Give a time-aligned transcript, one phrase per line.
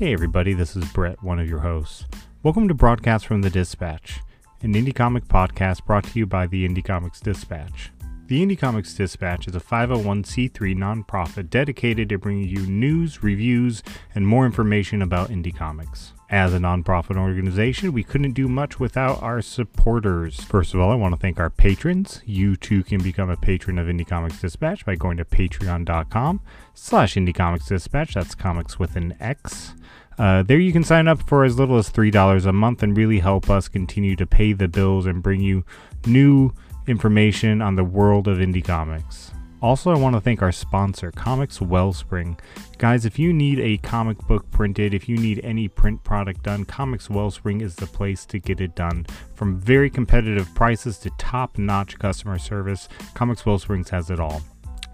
[0.00, 2.06] Hey, everybody, this is Brett, one of your hosts.
[2.42, 4.20] Welcome to Broadcast from the Dispatch,
[4.62, 7.90] an indie comic podcast brought to you by the Indie Comix Dispatch.
[8.28, 13.82] The Indie Comix Dispatch is a 501c3 nonprofit dedicated to bringing you news, reviews,
[14.14, 16.14] and more information about indie comics.
[16.30, 20.40] As a nonprofit organization, we couldn't do much without our supporters.
[20.44, 22.22] First of all, I want to thank our patrons.
[22.24, 26.40] You too can become a patron of Indie Comix Dispatch by going to patreon.com
[26.72, 28.14] slash Indie Comix Dispatch.
[28.14, 29.74] That's comics with an X.
[30.20, 33.18] Uh, there you can sign up for as little as $3 a month and really
[33.18, 35.64] help us continue to pay the bills and bring you
[36.06, 36.52] new
[36.86, 39.32] information on the world of indie comics.
[39.62, 42.38] Also, I want to thank our sponsor, Comix Wellspring.
[42.78, 46.64] Guys, if you need a comic book printed, if you need any print product done,
[46.64, 49.04] Comix Wellspring is the place to get it done.
[49.34, 54.40] From very competitive prices to top notch customer service, Comix Wellspring has it all.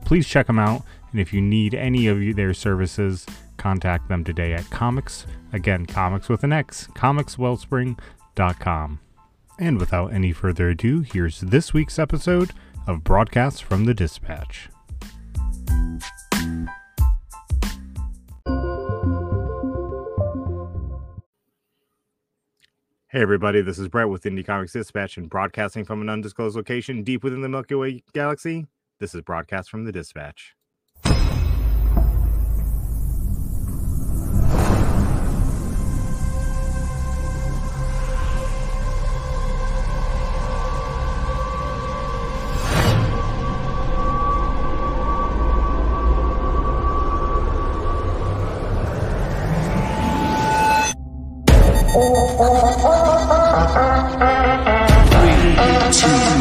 [0.05, 3.25] Please check them out, and if you need any of their services,
[3.59, 8.99] contact them today at Comics, again, Comics with an X, comixwellspring.com.
[9.59, 12.51] And without any further ado, here's this week's episode
[12.87, 14.69] of Broadcasts from the Dispatch.
[23.09, 27.03] Hey everybody, this is Brett with Indie Comix Dispatch and broadcasting from an undisclosed location
[27.03, 28.67] deep within the Milky Way galaxy.
[29.01, 30.56] This is Broadcast from the Dispatch.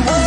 [0.07, 0.24] If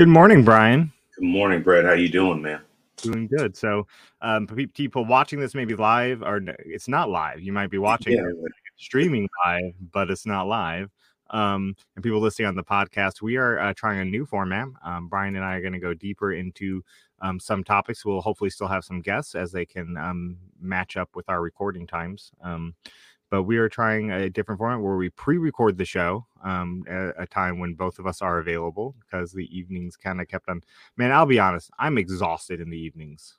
[0.00, 0.90] Good morning, Brian.
[1.18, 1.84] Good morning, Brett.
[1.84, 2.62] How you doing, man?
[3.02, 3.54] Doing good.
[3.54, 3.86] So,
[4.22, 7.40] um, pe- people watching this maybe live, or it's not live.
[7.42, 10.90] You might be watching Yeah, streaming live, but it's not live.
[11.28, 14.68] Um, and people listening on the podcast, we are uh, trying a new format.
[14.82, 16.82] Um, Brian and I are going to go deeper into
[17.20, 18.02] um, some topics.
[18.02, 21.86] We'll hopefully still have some guests as they can um, match up with our recording
[21.86, 22.32] times.
[23.30, 27.26] But we are trying a different format where we pre-record the show um, at a
[27.26, 30.62] time when both of us are available because the evenings kind of kept on.
[30.96, 33.36] Man, I'll be honest, I'm exhausted in the evenings.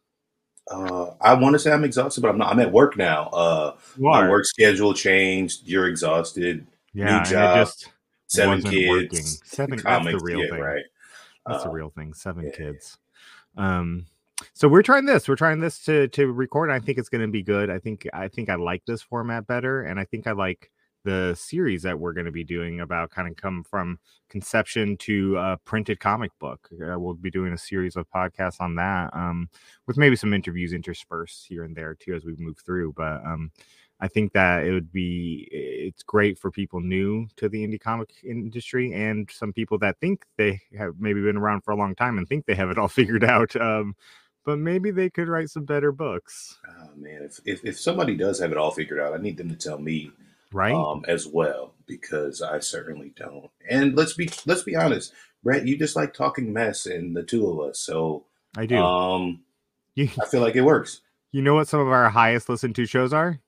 [0.70, 2.52] Uh, I want to say I'm exhausted, but I'm not.
[2.54, 3.26] I'm at work now.
[3.30, 5.68] Uh, my work schedule changed.
[5.68, 6.66] You're exhausted.
[6.94, 7.90] yeah, it job, just
[8.28, 8.90] Seven kids.
[8.90, 9.26] working.
[9.26, 9.80] Seven.
[9.80, 10.12] Comics.
[10.14, 10.60] That's the real yeah, thing.
[10.62, 10.84] right.
[11.48, 12.14] That's the Uh, real thing.
[12.14, 12.52] Seven yeah.
[12.52, 12.98] kids.
[13.58, 14.06] Um,
[14.54, 15.28] so we're trying this.
[15.28, 16.70] We're trying this to to record.
[16.70, 17.70] I think it's going to be good.
[17.70, 20.72] I think I think I like this format better, and I think I like
[21.04, 23.98] the series that we're going to be doing about kind of come from
[24.30, 26.70] conception to a printed comic book.
[26.74, 29.50] Uh, we'll be doing a series of podcasts on that, um,
[29.88, 32.94] with maybe some interviews interspersed here and there too as we move through.
[32.94, 33.52] But um,
[34.00, 38.10] I think that it would be it's great for people new to the indie comic
[38.24, 42.18] industry and some people that think they have maybe been around for a long time
[42.18, 43.56] and think they have it all figured out.
[43.56, 43.96] Um,
[44.46, 48.40] but maybe they could write some better books, Oh man, if, if if somebody does
[48.40, 50.12] have it all figured out, I need them to tell me
[50.52, 50.74] right?
[50.74, 53.50] um, as well because I certainly don't.
[53.70, 55.14] And let's be let's be honest,
[55.44, 55.68] Brett.
[55.68, 57.80] You just like talking mess, and the two of us.
[57.80, 58.26] So
[58.58, 58.78] I do.
[58.78, 59.42] um,
[59.96, 61.02] you, I feel like it works.
[61.32, 63.40] you know what some of our highest listened to shows are?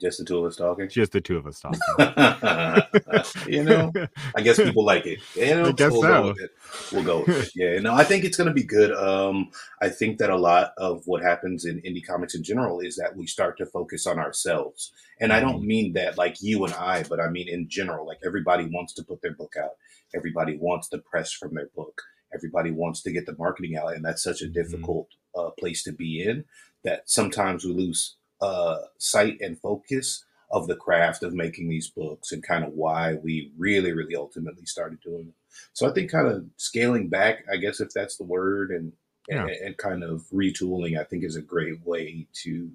[0.00, 0.88] Just the two of us talking.
[0.88, 1.80] Just the two of us talking.
[3.46, 3.92] you know,
[4.36, 5.18] I guess people like it.
[5.34, 6.08] You know, I guess we'll so.
[6.08, 6.50] go with it.
[6.92, 7.18] We'll go.
[7.20, 7.50] With it.
[7.54, 8.92] Yeah, no, I think it's going to be good.
[8.92, 9.50] Um,
[9.80, 13.16] I think that a lot of what happens in indie comics in general is that
[13.16, 15.48] we start to focus on ourselves, and I Mm-hmm.
[15.48, 18.06] don't mean that like you and I, but I mean in general.
[18.06, 19.72] Like everybody wants to put their book out.
[20.14, 22.02] Everybody wants the press from their book.
[22.34, 24.54] Everybody wants to get the marketing out, and that's such a Mhm.
[24.54, 26.44] difficult uh, place to be in
[26.84, 32.32] that sometimes we lose uh, sight and focus of the craft of making these books
[32.32, 35.34] and kind of why we really, really ultimately started doing them.
[35.72, 38.92] So I think kind of scaling back, I guess if that's the word, and
[39.28, 39.42] Yeah.
[39.42, 42.70] and, and kind of retooling, I think is a great way to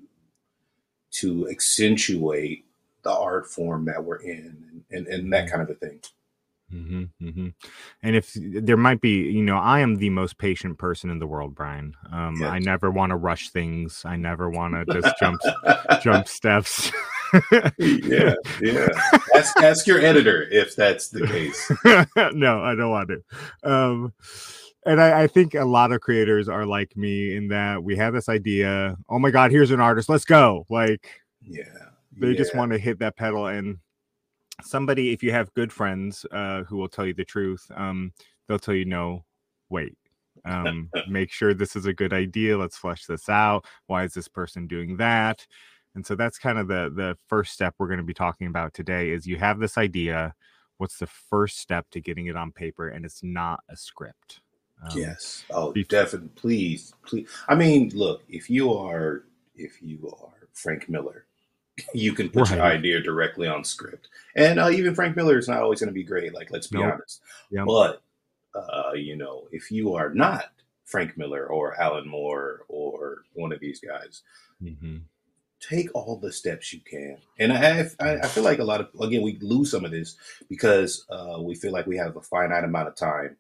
[1.14, 2.66] to accentuate
[3.04, 6.00] the art form that we're in and, and, and that kind of a thing.
[6.70, 7.48] Hmm mm-hmm.
[8.02, 11.28] And if there might be, you know, I am the most patient person in the
[11.28, 11.96] world, Brian.
[12.12, 14.04] Um, I never want to rush things.
[14.06, 15.42] I never want to just jump
[16.02, 16.92] jump steps.
[17.78, 18.88] yeah, yeah.
[19.36, 21.72] Ask, ask your editor if that's the case.
[22.34, 23.70] no, I don't want to.
[23.70, 24.14] Um,
[24.86, 28.14] and I, I think a lot of creators are like me in that we have
[28.14, 28.98] this idea.
[29.10, 30.10] Oh my God, here's an artist.
[30.10, 30.66] Let's go.
[30.70, 31.08] Like
[31.42, 31.64] Yeah,
[32.18, 33.48] they just want to hit that pedal.
[33.48, 33.78] And
[34.64, 38.14] somebody, if you have good friends uh, who will tell you the truth, um,
[38.48, 39.26] they'll tell you, no,
[39.70, 39.98] wait.
[40.46, 42.58] Um, make sure this is a good idea.
[42.58, 43.66] Let's flesh this out.
[43.88, 45.46] Why is this person doing that?
[45.96, 48.74] And so that's kind of the the first step we're going to be talking about
[48.74, 50.34] today is you have this idea.
[50.78, 52.90] What's the first step to getting it on paper?
[52.90, 54.42] And it's not a script.
[54.84, 55.46] Um, Yes.
[55.52, 56.30] Oh, bef- definitely.
[56.36, 57.30] Please, please.
[57.48, 59.26] I mean, look, if you are
[59.56, 61.26] if you are Frank Miller,
[61.94, 64.08] you can put your idea directly on script.
[64.36, 66.34] And uh, even Frank Miller is not always going to be great.
[66.34, 66.94] Like, let's be Nope.
[66.94, 67.22] honest.
[67.52, 67.66] Yep.
[67.66, 68.02] But
[68.56, 70.46] uh, you know, if you are not
[70.86, 74.22] Frank Miller or Alan Moore or one of these guys,
[74.62, 75.02] mhm.
[75.60, 77.18] take all the steps you can.
[77.40, 80.16] And I, I, I feel like a lot of again we lose some of this
[80.50, 83.38] because uh, we feel like we have a finite amount of time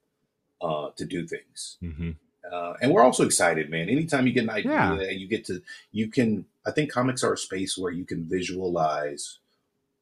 [0.62, 1.78] uh, to do things.
[1.84, 2.16] Mhm.
[2.52, 3.90] Uh, and we're also excited, man.
[3.90, 4.94] Anytime you get an idea Yeah.
[5.00, 6.46] and you get to, you can.
[6.66, 9.40] I think comics are a space where you can visualize,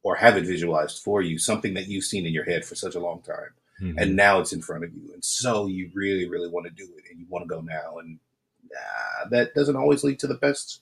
[0.02, 2.94] or have it visualized for you, something that you've seen in your head for such
[2.94, 3.50] a long time,
[3.80, 3.94] Mhm.
[3.98, 6.88] and now it's in front of you, and so you really, really want to do
[6.96, 8.18] it, and you want to go now, and
[8.74, 10.80] uh, that doesn't always lead to the best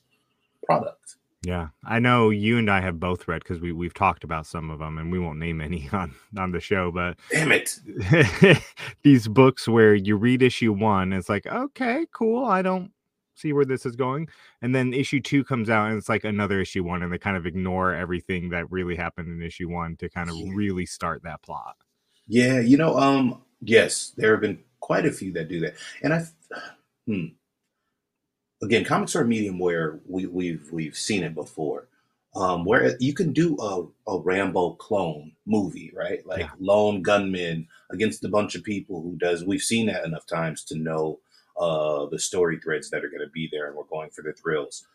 [0.64, 1.16] product.
[1.42, 4.68] Yeah, I know you and I have both read because we we've talked about some
[4.70, 6.90] of them, and we won't name any on on the show.
[6.92, 7.80] But Damn it!
[9.02, 12.44] these books where you read issue one, it's like okay, cool.
[12.44, 12.92] I don't
[13.40, 14.28] see where this is going,
[14.62, 17.36] and then issue two comes out, and it's like another issue one, and they kind
[17.36, 20.52] of ignore everything that really happened in issue one to kind of Yeah.
[20.54, 21.76] really start that plot.
[22.26, 26.14] Yeah, you know, um, yes, there have been quite a few that do that, and
[26.14, 26.24] I,
[27.06, 27.26] hmm.
[28.62, 31.88] Again, comics are a medium where we, we've we've seen it before,
[32.36, 36.24] um, where you can do a, a Rambo clone movie, right?
[36.26, 36.50] Like Yeah.
[36.58, 39.44] lone gunman against a bunch of people who does.
[39.44, 41.20] We've seen that enough times to know
[41.60, 44.32] uh, the story threads that are going to be there, and we're going for the
[44.32, 44.86] thrills.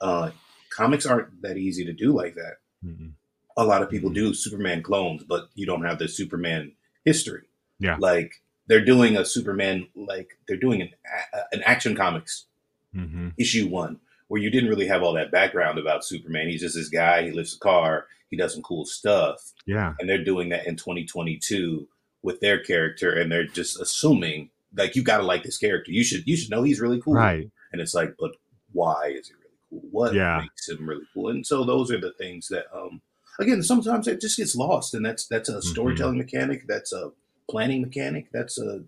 [0.00, 0.30] Uh,
[0.70, 2.54] comics aren't that easy to do like that.
[2.84, 3.12] Mhm.
[3.56, 4.14] A lot of people Mhm.
[4.14, 6.72] do Superman clones, but you don't have the Superman
[7.04, 7.42] history.
[7.78, 7.96] Yeah.
[7.98, 10.90] Like they're doing a Superman, like they're doing an
[11.34, 12.46] a- an action comics
[12.94, 13.34] Mhm.
[13.36, 16.48] issue one where you didn't really have all that background about Superman.
[16.48, 17.24] He's just this guy.
[17.24, 18.06] He lifts a car.
[18.30, 21.88] He does some cool stuff, Yeah, and they're doing that in 2022
[22.22, 25.90] with their character, and they're just assuming like you got to like this character.
[25.92, 27.14] You should you should know he's really cool.
[27.14, 27.48] right.
[27.72, 28.32] And it's like, but
[28.72, 29.88] why is he really cool?
[29.90, 30.40] What Yeah.
[30.40, 31.28] makes him really cool?
[31.30, 33.00] And so those are the things that um
[33.38, 35.68] again sometimes it just gets lost and that's that's a Mm-hmm.
[35.68, 37.12] storytelling mechanic, that's a
[37.50, 38.82] planning mechanic, that's a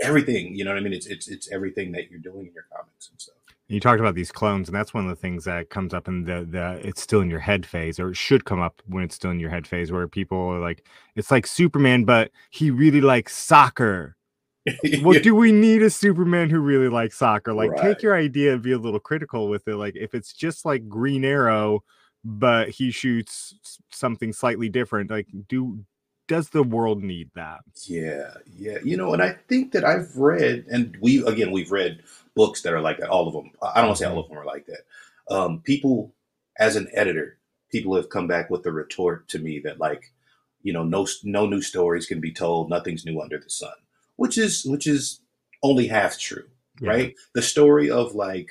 [0.00, 0.92] everything, you know what I mean?
[0.92, 3.34] It's it's it's everything that you're doing in your comics and stuff.
[3.68, 6.24] You talked about these clones, and that's one of the things that comes up in
[6.24, 9.14] the the it's still in your head phase, or it should come up when it's
[9.14, 10.86] still in your head phase, where people are like,
[11.16, 14.16] it's like Superman, but he really likes soccer.
[15.02, 17.52] What do we need a Superman who really likes soccer?
[17.52, 17.80] Like, Right.
[17.80, 19.76] take your idea and be a little critical with it.
[19.76, 21.82] Like, if it's just like Green Arrow,
[22.24, 23.54] but he shoots
[23.90, 25.84] something slightly different, like, do
[26.28, 27.60] does the world need that?
[27.86, 28.78] Yeah, yeah.
[28.84, 32.02] You know, and I think that I've read, and we again we've read
[32.34, 33.08] books that are like that.
[33.10, 33.50] All of them.
[33.62, 34.82] I don't want to say all of them are like that.
[35.34, 36.14] Um, people,
[36.58, 37.38] as an editor,
[37.70, 40.12] people have come back with the retort to me that like,
[40.62, 42.70] you know, no no new stories can be told.
[42.70, 43.74] Nothing's new under the sun,
[44.16, 45.20] which is which is
[45.62, 46.44] only half true,
[46.80, 46.90] Yeah.
[46.90, 47.14] right?
[47.34, 48.48] The story of like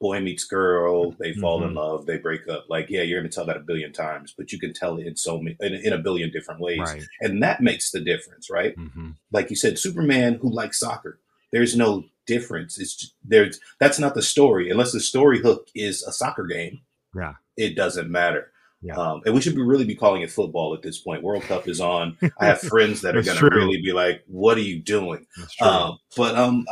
[0.00, 1.76] boy meets girl, they fall in Mhm.
[1.76, 2.64] love, they break up.
[2.68, 5.06] Like, yeah, you're going to tell that a billion times, but you can tell it
[5.06, 7.04] in so many in, in a billion different ways, Right.
[7.20, 8.74] and that makes the difference, right?
[8.74, 11.20] hmm like you said, Superman who likes soccer.
[11.52, 12.78] There's no difference.
[12.80, 16.80] It's just, there's that's not the story unless the story hook is a soccer game.
[17.14, 17.34] Yeah.
[17.56, 18.50] It doesn't matter.
[18.82, 18.96] Yeah.
[18.96, 21.22] Um, and we should be really be calling it football at this point.
[21.22, 22.16] World Cup is on.
[22.40, 25.26] I have friends that are going to really be like, "What are you doing?"
[25.60, 26.66] Um, but um,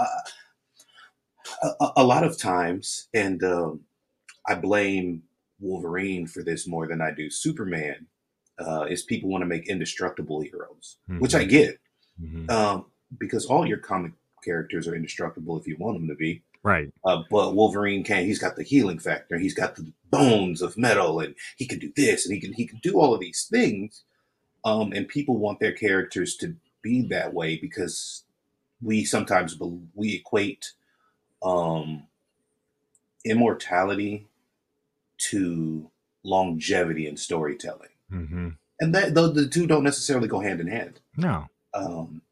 [1.63, 3.81] uh, a, a lot of times, and um,
[4.47, 5.23] I blame
[5.61, 8.07] Wolverine for this more than I do Superman.
[8.59, 11.49] Uh, is people want to make indestructible heroes, which I Mhm.
[11.49, 11.79] get
[12.23, 12.51] Mhm.
[12.51, 12.85] um,
[13.19, 14.13] because all your comic
[14.45, 16.43] characters are indestructible if you want them to be.
[16.63, 16.93] right.
[17.07, 18.27] Uh, but Wolverine can't.
[18.27, 19.39] He's got the healing factor.
[19.39, 22.67] He's got the bones of metal, and he can do this, and he can he
[22.67, 24.05] can do all of these things.
[24.65, 28.25] Um, and people want their characters to be that way because
[28.83, 30.73] we sometimes bel we equate
[31.43, 32.07] um,
[33.25, 34.27] immortality
[35.19, 35.91] to
[36.25, 37.89] longevity in storytelling.
[38.09, 38.49] hmm
[38.83, 41.01] and that though the two don't necessarily go hand in hand.
[41.15, 41.49] No.
[41.75, 42.23] Um,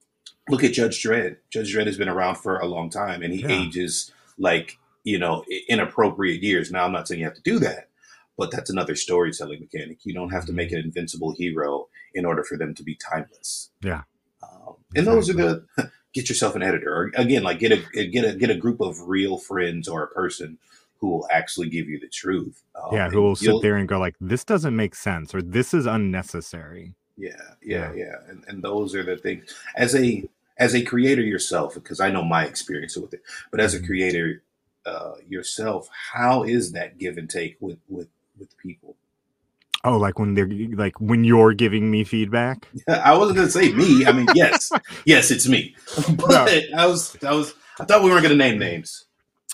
[0.48, 1.36] look at Judge Dredd.
[1.50, 3.50] Judge Dredd has been around for a long time, and he Yeah.
[3.66, 6.70] ages like you know inappropriate years.
[6.70, 7.88] Now, I'm not saying you have to do that,
[8.36, 9.98] but that's another storytelling mechanic.
[10.04, 13.70] You don't have to make an invincible hero in order for them to be timeless.
[13.82, 14.02] Yeah.
[14.42, 15.66] Um, and those are the
[16.14, 19.08] get yourself an editor, or again, like get a get a get a group of
[19.08, 20.58] real friends or a person
[21.00, 22.62] who will actually give you the truth.
[22.74, 25.72] Um, Yeah, who will sit there and go like, "This doesn't make sense," or "This
[25.72, 27.30] is unnecessary." Yeah,
[27.62, 28.14] yeah, yeah.
[28.28, 30.24] And, and those are the things as a
[30.56, 33.86] as a creator yourself, because I know my experience with it, but as a Mhm.
[33.86, 34.42] creator
[34.88, 38.96] uh, yourself, how is that give and take with with with people?
[39.84, 42.68] Oh, like when they're like when you're giving me feedback.
[42.88, 44.06] I wasn't gonna say me.
[44.06, 44.72] I mean, yes,
[45.04, 45.76] yes, it's me.
[46.16, 49.06] But I was, I was, I thought we weren't gonna name names.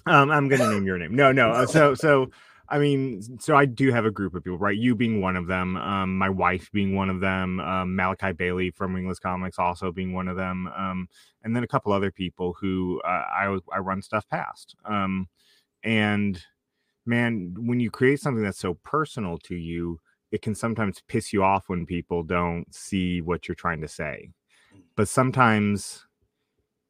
[0.06, 1.14] Um, I'm gonna name your name.
[1.14, 1.50] No, no.
[1.50, 2.30] uh, So, so
[2.68, 4.76] I mean, so I do have a group of people, right?
[4.76, 8.70] You being one of them, um, my wife being one of them, um, Malachi Bailey
[8.70, 11.08] from Wingless Comics also being one of them, um,
[11.42, 14.74] and then a couple other people who uh, I I run stuff past.
[14.84, 15.28] Um,
[15.82, 16.42] and
[17.06, 20.00] man, when you create something that's so personal to you,
[20.32, 24.30] it can sometimes piss you off when people don't see what you're trying to say.
[24.96, 26.06] But sometimes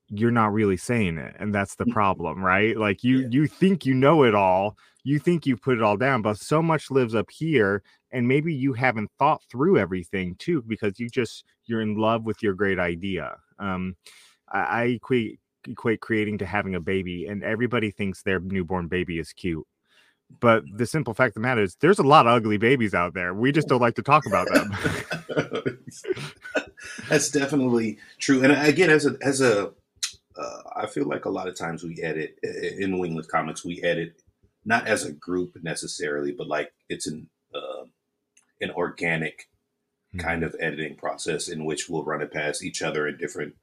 [0.09, 1.93] you're not really saying it and that's the Mm.
[1.93, 3.29] problem right like you Yeah.
[3.31, 6.63] you think you know it all you think you've put it all down but so
[6.63, 7.83] much lives up here
[8.13, 12.43] and maybe you haven't thought through everything too because you just you're in love with
[12.43, 13.97] your great idea um
[14.53, 19.19] i, I equate equate creating to having a baby and everybody thinks their newborn baby
[19.19, 19.67] is cute
[20.41, 23.15] but the simple fact of the matter is there's a lot of ugly babies out
[23.15, 25.79] there we just don't like to talk about them
[27.09, 28.43] That's definitely true.
[28.43, 29.73] And again, as a as a,
[30.37, 33.64] uh, I feel like a lot of times we edit in Wingless Comics.
[33.64, 34.21] We edit
[34.64, 37.85] not as a group necessarily, but like it's an uh,
[38.61, 39.49] an organic
[40.19, 43.55] kind of editing process in which we'll run it past each other in different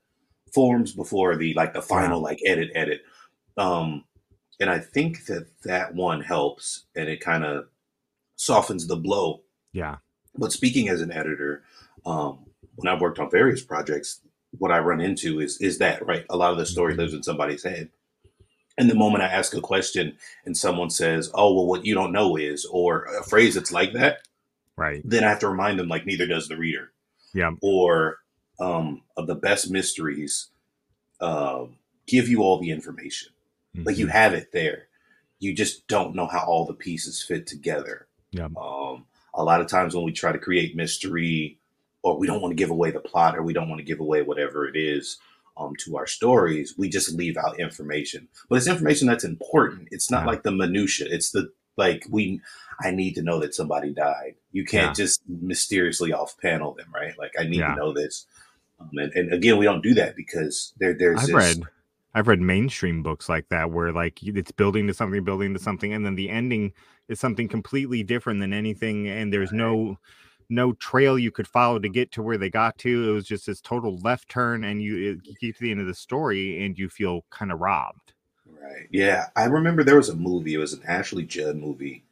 [0.53, 3.01] forms before the like the final like edit edit.
[3.57, 4.05] Um,
[4.59, 7.65] and I think that that one helps, and it kind of
[8.35, 9.97] softens the blow yeah
[10.35, 11.63] but speaking as an editor,
[12.05, 14.21] um, when I've worked on various projects,
[14.57, 16.25] what I run into is is that right?
[16.29, 17.89] A lot of the story lives in somebody's head.
[18.77, 22.11] And the moment I ask a question and someone says, "Oh, well, what you don't
[22.13, 24.19] know is," or a phrase that's like that,
[24.77, 26.91] right then I have to remind them, like, neither does the reader.
[27.33, 28.17] yeah Or
[28.59, 30.47] um, of the best mysteries,
[31.19, 31.77] um,
[32.07, 33.31] give you all the information,
[33.75, 34.11] like you Mhm.
[34.11, 34.87] have it there.
[35.39, 38.07] You just don't know how all the pieces fit together.
[38.31, 41.57] yeah Um, a lot of times when we try to create mystery,
[42.03, 43.99] or we don't want to give away the plot, or we don't want to give
[43.99, 45.17] away whatever it is
[45.57, 48.27] um, to our stories, we just leave out information.
[48.49, 49.89] But it's information that's important.
[49.91, 50.27] It's not Yeah.
[50.27, 51.07] like the minutia.
[51.09, 52.41] It's the like we.
[52.83, 54.35] I need to know that somebody died.
[54.51, 57.17] You can't just mysteriously off panel them, right?
[57.17, 57.75] Like I need Yeah.
[57.75, 58.25] to know this.
[58.79, 61.35] Um, and, and again, we don't do that because there there's I've this.
[61.35, 61.63] read
[62.13, 65.93] I've read mainstream books like that where like it's building to something, building to something,
[65.93, 66.73] and then the ending
[67.07, 69.97] is something completely different than anything, and there's no
[70.51, 73.09] no trail you could follow to get to where they got to.
[73.09, 75.81] It was just this total left turn, and you, it, you get to the end
[75.81, 78.13] of the story and you feel kind of robbed.
[78.45, 78.87] Right.
[78.91, 79.27] Yeah.
[79.35, 80.53] I remember there was a movie.
[80.53, 82.03] It was an Ashley Judd movie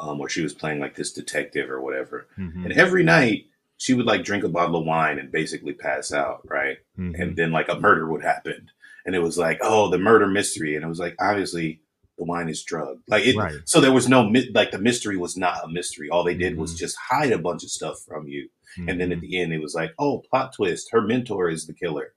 [0.00, 2.26] um, where she was playing like this detective or whatever.
[2.38, 3.46] Mhm, And every night
[3.78, 6.40] she would like drink a bottle of wine and basically pass out.
[6.48, 6.78] Right.
[6.98, 7.14] mhm.
[7.20, 8.70] And then like a murder would happen.
[9.04, 10.74] And it was like, oh, the murder mystery.
[10.74, 11.80] And it was like, obviously,
[12.18, 13.02] the wine is drugged.
[13.08, 13.36] Like it.
[13.36, 13.56] Right.
[13.64, 14.22] So there was no,
[14.54, 16.08] like the mystery was not a mystery.
[16.10, 16.78] All they did was Mhm.
[16.78, 18.48] just hide a bunch of stuff from you.
[18.88, 20.90] And then at the end, it was like, oh, plot twist.
[20.92, 22.12] Her mentor is the killer.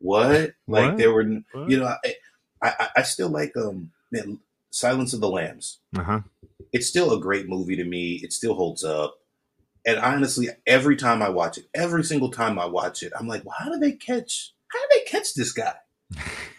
[0.00, 0.52] What?
[0.66, 0.98] Like What?
[0.98, 1.70] there were, What?
[1.70, 2.14] you know, I,
[2.62, 5.78] I, I still like um, man, Silence of the Lambs.
[5.96, 6.20] uh-huh.
[6.72, 8.14] It's still a great movie to me.
[8.24, 9.16] It still holds up.
[9.86, 13.44] And honestly, every time I watch it, every single time I watch it, I'm like,
[13.44, 14.52] well, how did they catch?
[14.68, 15.74] How did they catch this guy?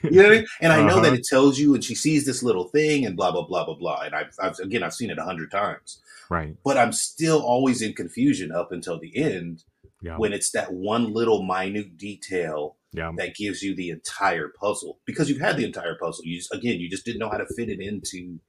[0.03, 0.45] You know what I mean?
[0.61, 1.15] And I know that Uh-huh.
[1.15, 4.01] it tells you, and she sees this little thing, and blah blah blah blah blah.
[4.01, 5.99] And I've, I've again, I've seen it a hundred times,
[6.29, 6.55] right.
[6.63, 9.63] but I'm still always in confusion up until the end
[10.01, 10.17] Yeah.
[10.17, 13.11] when it's that one little minute detail yeah.
[13.17, 16.23] that gives you the entire puzzle because you've had the entire puzzle.
[16.25, 18.39] You just, again, you just didn't know how to fit it into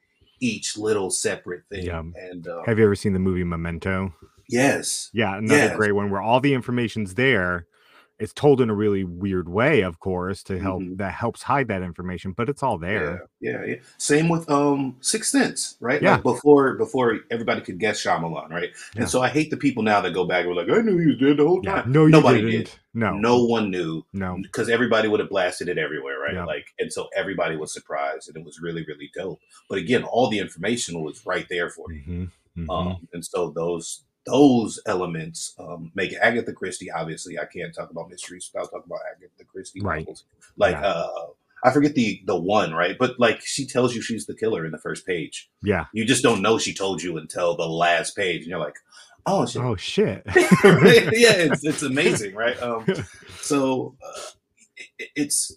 [0.41, 1.87] each little separate thing.
[1.87, 2.01] Yeah.
[2.01, 4.13] And uh, Have you ever seen the movie Memento?
[4.49, 5.77] yes, Yeah, another Yes.
[5.77, 7.67] great one where all the information's there.
[8.19, 10.97] It's told in a really weird way, of course, to help Mhm.
[10.97, 13.29] that helps hide that information, but it's all there.
[13.41, 13.75] Yeah, yeah, yeah.
[13.99, 16.01] Same with um Sixth Sense, right?
[16.01, 16.13] Yeah.
[16.15, 18.71] Like before before everybody could guess Shyamalan, right?
[18.95, 19.03] Yeah.
[19.03, 20.97] And so I hate the people now that go back and were like, I knew
[20.97, 21.83] he was dead the whole Yeah.
[21.83, 21.93] time.
[21.93, 22.51] No, you Nobody didn't.
[22.67, 22.71] did.
[22.95, 23.13] No.
[23.19, 24.39] No one knew No.
[24.41, 26.33] because everybody would have blasted it everywhere, right?
[26.35, 26.47] Yeah.
[26.47, 29.41] Like, and so everybody was surprised, and it was really, really dope.
[29.69, 32.01] But again, all the information was right there for you.
[32.03, 32.71] Mhm, mhm.
[32.75, 36.19] Um, and so those those elements um, make it.
[36.21, 36.91] Agatha Christie.
[36.91, 40.01] Obviously, I can't talk about mysteries without talking about Agatha Christie Right.
[40.01, 40.25] novels.
[40.57, 40.87] Like Yeah.
[40.87, 41.27] uh,
[41.65, 44.73] I forget the the one right, but like she tells you she's the killer in
[44.73, 45.49] the first page.
[45.63, 45.87] Yeah.
[45.93, 48.77] You just don't know she told you until the last page, and you're like,
[49.27, 49.63] oh shit.
[49.63, 50.23] Oh shit.
[50.37, 52.61] yeah, it's, it's amazing, right?
[52.63, 52.85] Um,
[53.41, 54.21] so uh,
[54.99, 55.57] it, it's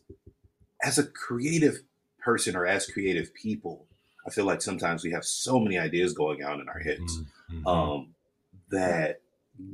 [0.83, 1.79] as a creative
[2.19, 3.85] person or as creative people,
[4.25, 7.19] I feel like sometimes we have so many ideas going on in our heads
[7.51, 7.65] Mhm.
[7.67, 8.15] um,
[8.69, 9.21] that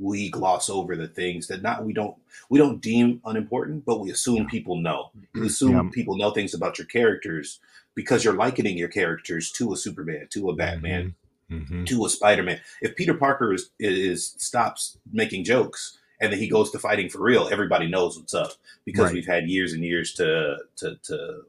[0.00, 2.16] we gloss over the things that not we don't
[2.50, 4.46] we don't deem unimportant, but we assume Yeah.
[4.50, 5.10] people know.
[5.34, 5.90] You assume Yeah.
[5.92, 7.60] people know things about your characters
[7.94, 11.14] because you're likening your characters to a Superman, to a Batman,
[11.50, 11.86] Mhm.
[11.86, 12.60] to a Spider-Man.
[12.82, 17.22] If Peter Parker is, is stops making jokes and then he goes to fighting for
[17.22, 18.52] real, everybody knows what's up
[18.84, 19.14] because Right.
[19.14, 21.42] we've had years and years to to to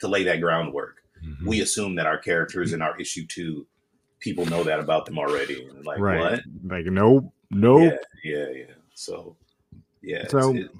[0.00, 1.02] to lay that groundwork.
[1.22, 1.46] Mhm.
[1.46, 3.66] We assume that our characters in our issue two,
[4.20, 5.64] people know that about them already.
[5.66, 6.20] And like right.
[6.20, 6.40] what?
[6.64, 7.94] Like nope, nope.
[8.24, 8.74] Yeah, yeah, yeah.
[8.94, 9.36] So
[10.02, 10.26] yeah.
[10.28, 10.70] So- it-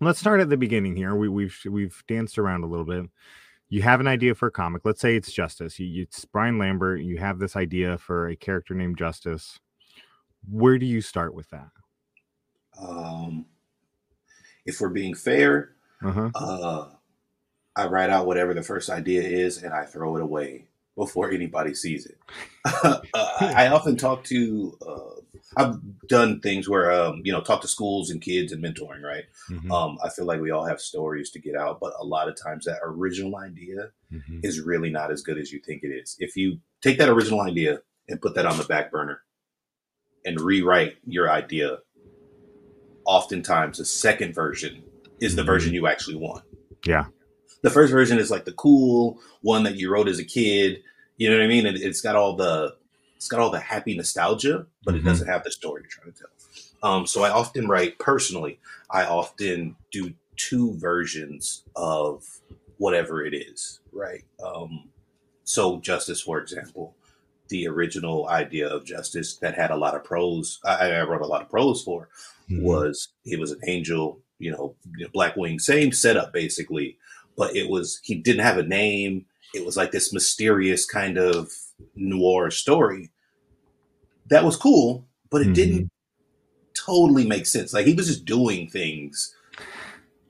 [0.00, 1.14] let's start at the beginning here.
[1.14, 3.08] We, we've we've danced around a little bit.
[3.70, 4.82] You have an idea for a comic.
[4.84, 5.80] Let's say it's Justice.
[5.80, 7.00] You, it's Brian Lambert.
[7.00, 9.58] You have this idea for a character named Justice.
[10.48, 11.68] Where do you start with that?
[12.78, 13.46] um,
[14.66, 16.30] if we're being fair, Uh huh.
[16.34, 16.88] uh,
[17.76, 21.74] I write out whatever the first idea is and I throw it away before anybody
[21.74, 22.18] sees it.
[22.84, 23.00] uh,
[23.40, 25.20] I often talk to, uh,
[25.56, 25.76] I've
[26.08, 29.24] done things where, um, you know, talk to schools and kids and mentoring, right?
[29.50, 29.72] Mm-hmm.
[29.72, 32.36] Um, I feel like we all have stories to get out, but a lot of
[32.40, 34.40] times that original idea Mm-hmm.
[34.44, 36.14] is really not as good as you think it is.
[36.20, 39.22] If you take that original idea and put that on the back burner
[40.24, 41.78] and rewrite your idea,
[43.04, 44.84] oftentimes the second version
[45.20, 45.46] is the Mhm.
[45.46, 46.44] version you actually want.
[46.86, 47.06] Yeah.
[47.64, 50.82] The first version is like the cool one that you wrote as a kid.
[51.16, 51.66] You know what I mean?
[51.66, 52.76] And it's got all the
[53.16, 54.98] it's got all the happy nostalgia, but Mhm.
[54.98, 56.28] it doesn't have the story you're trying to tell.
[56.90, 58.60] Um, so I often write personally.
[58.90, 62.22] I often do two versions of
[62.76, 64.24] whatever it is, right?
[64.44, 64.90] Um,
[65.44, 66.94] so justice, for example,
[67.48, 70.58] the original idea of justice that had a lot of prose.
[70.64, 72.08] I, I wrote a lot of prose for
[72.50, 72.62] Mm-hmm.
[72.62, 74.76] was he was an angel, you know,
[75.14, 76.98] Black Wing, same setup basically,
[77.36, 79.26] but it was he didn't have a name.
[79.54, 81.50] It was like this mysterious kind of
[81.94, 83.10] noir story.
[84.30, 85.54] That was cool, but it Mhm.
[85.54, 85.90] didn't
[86.74, 87.72] totally make sense.
[87.72, 89.34] Like he was just doing things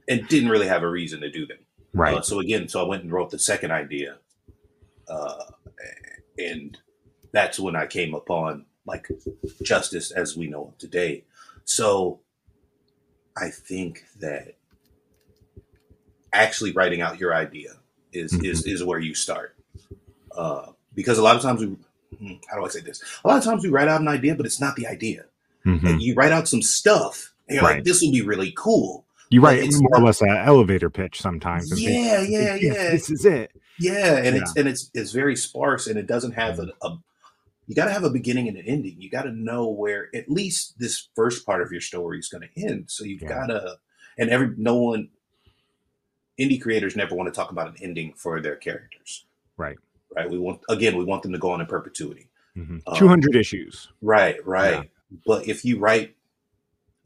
[0.08, 1.58] and didn't really have a reason to do them.
[1.92, 2.18] Right.
[2.18, 4.18] Uh, so again, so I went and wrote the second idea,
[5.08, 5.44] uh,
[6.38, 6.76] and
[7.32, 9.08] that's when I came upon like
[9.62, 11.24] justice as we know it today.
[11.64, 12.20] So
[13.36, 14.56] I think that
[16.34, 17.74] actually writing out your idea
[18.12, 19.56] is is is where you start,
[20.36, 21.66] uh, because a lot of times we.
[22.18, 23.02] hmm, How do I say this?
[23.24, 25.24] A lot of times we write out an idea, but it's not the idea.
[25.66, 25.82] Mhm.
[25.88, 27.76] And you write out some stuff, and you're Right.
[27.76, 31.20] like, "This will be really cool." You write it's more or less an elevator pitch
[31.20, 31.70] sometimes.
[31.72, 32.90] and think, Yeah, yeah, "Yes, yeah.
[32.90, 33.50] This is it.
[33.78, 36.68] Yeah, and it's and it's it's very sparse, and it doesn't have a.
[36.82, 36.98] a
[37.66, 39.00] you got to have a beginning and an ending.
[39.00, 42.46] You got to know where at least this first part of your story is going
[42.54, 42.84] to end.
[42.90, 43.28] So you've Yeah.
[43.28, 43.78] got to,
[44.18, 45.08] and every no one,
[46.38, 49.24] indie creators never want to talk about an ending for their characters.
[49.56, 49.76] Right.
[50.14, 50.28] Right.
[50.30, 52.28] We want again, we want them to go on in perpetuity.
[52.56, 52.82] Mhm.
[52.86, 53.88] Um, 200 issues.
[54.00, 54.90] Right, right.
[55.26, 56.14] But if you write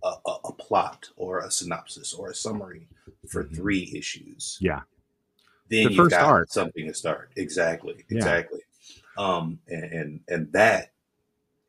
[0.04, 2.86] a, a, a plot or a synopsis or a summary
[3.28, 3.56] for Mhm.
[3.56, 4.82] three issues, Yeah.
[5.70, 6.50] then The you've first got arc.
[6.50, 7.30] something to start.
[7.36, 8.16] Exactly, Yeah.
[8.18, 8.60] exactly.
[9.16, 10.92] Um, and, and and that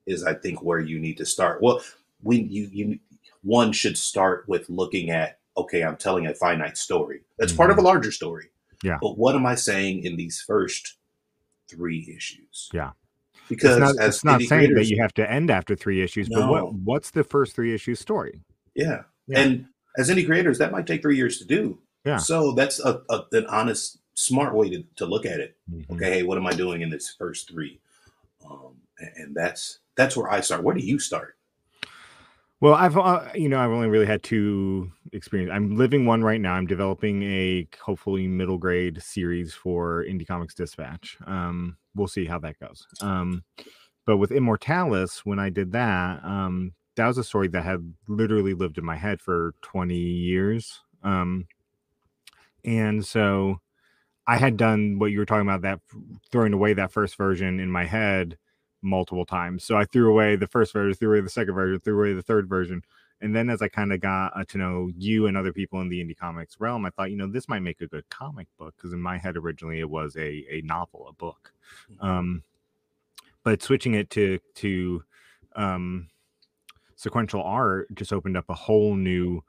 [0.05, 1.61] is, I think, where you need to start.
[1.61, 1.81] Well,
[2.21, 2.99] when you you
[3.43, 7.21] one should start with looking at okay, I'm telling a finite story.
[7.37, 8.45] That's part of a larger story.
[8.45, 8.87] Mm-hmm.
[8.87, 8.97] Yeah.
[9.01, 10.97] But what am I saying in these first
[11.69, 12.69] three issues?
[12.73, 12.91] Yeah.
[13.49, 16.29] Because It's not, as it's not saying that you have to end after three issues,
[16.29, 16.51] but No.
[16.51, 18.41] what what's the first three issue story?
[18.75, 19.03] Yeah.
[19.27, 19.39] Yeah.
[19.39, 19.65] And
[19.97, 21.79] as indie creators, that might take three years to do.
[22.05, 22.17] Yeah.
[22.17, 25.57] So that's a, a, an honest, smart way to, to look at it.
[25.71, 25.89] Mhm.
[25.91, 26.11] Okay.
[26.11, 27.79] Hey, what am I doing in this first three?
[28.49, 30.63] Um, and, and that's, that's where I start.
[30.63, 31.35] Where do you start?
[32.61, 35.53] Well, I've uh, you know I've only really had two experiences.
[35.55, 36.53] I'm living one right now.
[36.53, 41.17] I'm developing a hopefully middle grade series for Indie Comix Dispatch.
[41.25, 42.85] Um, we'll see how that goes.
[43.01, 43.43] Um,
[44.05, 48.53] but with Immortalis, when I did that, um, that was a story that had literally
[48.53, 50.81] lived in my head for 20 years.
[51.03, 51.47] Um,
[52.65, 53.59] and so
[54.27, 55.79] I had done what you were talking about that
[56.31, 58.37] throwing away that first version in my head
[58.81, 59.63] multiple times.
[59.63, 62.21] So I threw away the first version, threw away the second version, threw away the
[62.21, 62.83] third version.
[63.21, 65.89] And then as I kind of got uh, to know you and other people in
[65.89, 68.75] the indie comics realm, I thought, you know, this might make a good comic book
[68.77, 71.51] because in my head originally it was a a novel, a book.
[71.99, 72.43] Um,
[73.43, 75.03] but switching it to to
[75.55, 76.07] um,
[76.95, 79.41] sequential art just opened up a whole new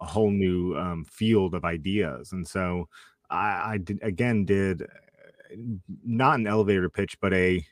[0.00, 2.88] a whole new um, field of ideas and so
[3.30, 5.56] I, I did again did uh,
[6.04, 7.64] not an elevator pitch but a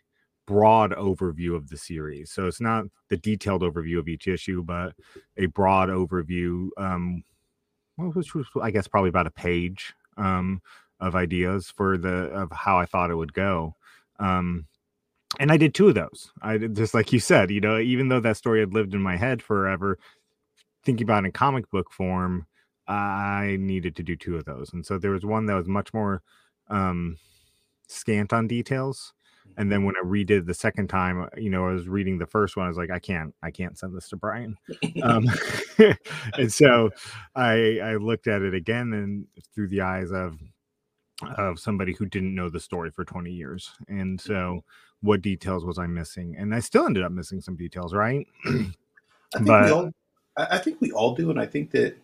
[0.49, 4.95] broad overview of the series so it's not the detailed overview of each issue but
[5.39, 7.23] a broad overview um
[7.97, 10.63] which was i guess probably about a page um
[11.01, 13.77] of ideas for the of how i thought it would go
[14.21, 14.67] um
[15.39, 16.33] and I did two of those.
[16.43, 19.03] I did just like you said, you know, even though that story had lived in
[19.03, 19.99] my head forever,
[20.85, 22.47] thinking about it in comic book form,
[22.89, 24.73] I needed to do two of those.
[24.73, 26.23] And so there was one that was much more
[26.69, 27.19] um,
[27.89, 29.13] scant on details.
[29.59, 32.27] And then when I redid the second time, uh, you know, I was reading the
[32.27, 32.65] first one.
[32.65, 34.57] I was like, I can't, I can't send this to Brian.
[35.03, 35.27] Um,
[36.39, 36.91] and so
[37.35, 40.39] I, I looked at it again and through the eyes of,
[41.37, 43.71] of somebody who didn't know the story for 20 years.
[43.89, 44.63] And so
[45.03, 46.37] what details was I missing?
[46.39, 48.27] And I still ended up missing some details, right?
[48.47, 48.51] I
[49.35, 49.91] think But- we all,
[50.37, 51.97] I I think we all do, and I think that,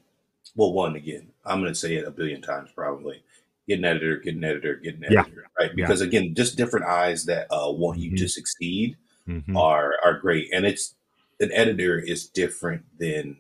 [0.56, 3.22] well, one again, I'm going to say it a billion times probably.
[3.68, 5.20] Get an editor, get an editor, get an Yeah.
[5.22, 5.70] editor, right?
[5.70, 5.86] Yeah.
[5.86, 8.18] Because again, just different eyes that uh, want you Mhm.
[8.18, 8.96] to succeed
[9.28, 9.56] Mhm.
[9.56, 10.94] are are great, and it's
[11.40, 13.38] an editor is different than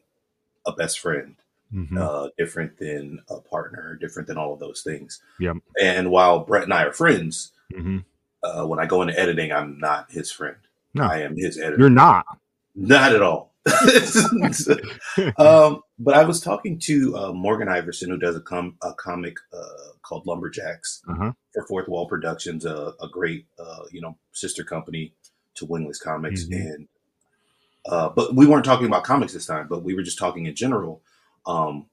[0.66, 1.36] a best friend,
[1.74, 1.98] Mhm.
[2.00, 5.20] uh, different than a partner, different than all of those things.
[5.40, 5.56] Yep.
[5.80, 8.04] And while Brett and I are friends, Mhm.
[8.42, 10.56] uh, when I go into editing, I'm not his friend.
[10.94, 11.04] No.
[11.04, 11.80] I am his editor.
[11.80, 12.24] You're not.
[12.74, 13.52] Not at all.
[15.38, 19.36] um, but I was talking to uh, Morgan Iverson, who does a, com- a comic
[19.52, 21.32] uh, called Lumberjacks Uh-huh.
[21.52, 25.12] for Fourth Wall Productions, a, a great uh, you know sister company
[25.54, 26.52] to Wingless Comics, Mhm.
[26.74, 26.88] and
[27.86, 30.54] uh, but we weren't talking about comics this time, but we were just talking in
[30.54, 31.02] general.
[31.46, 31.86] Um,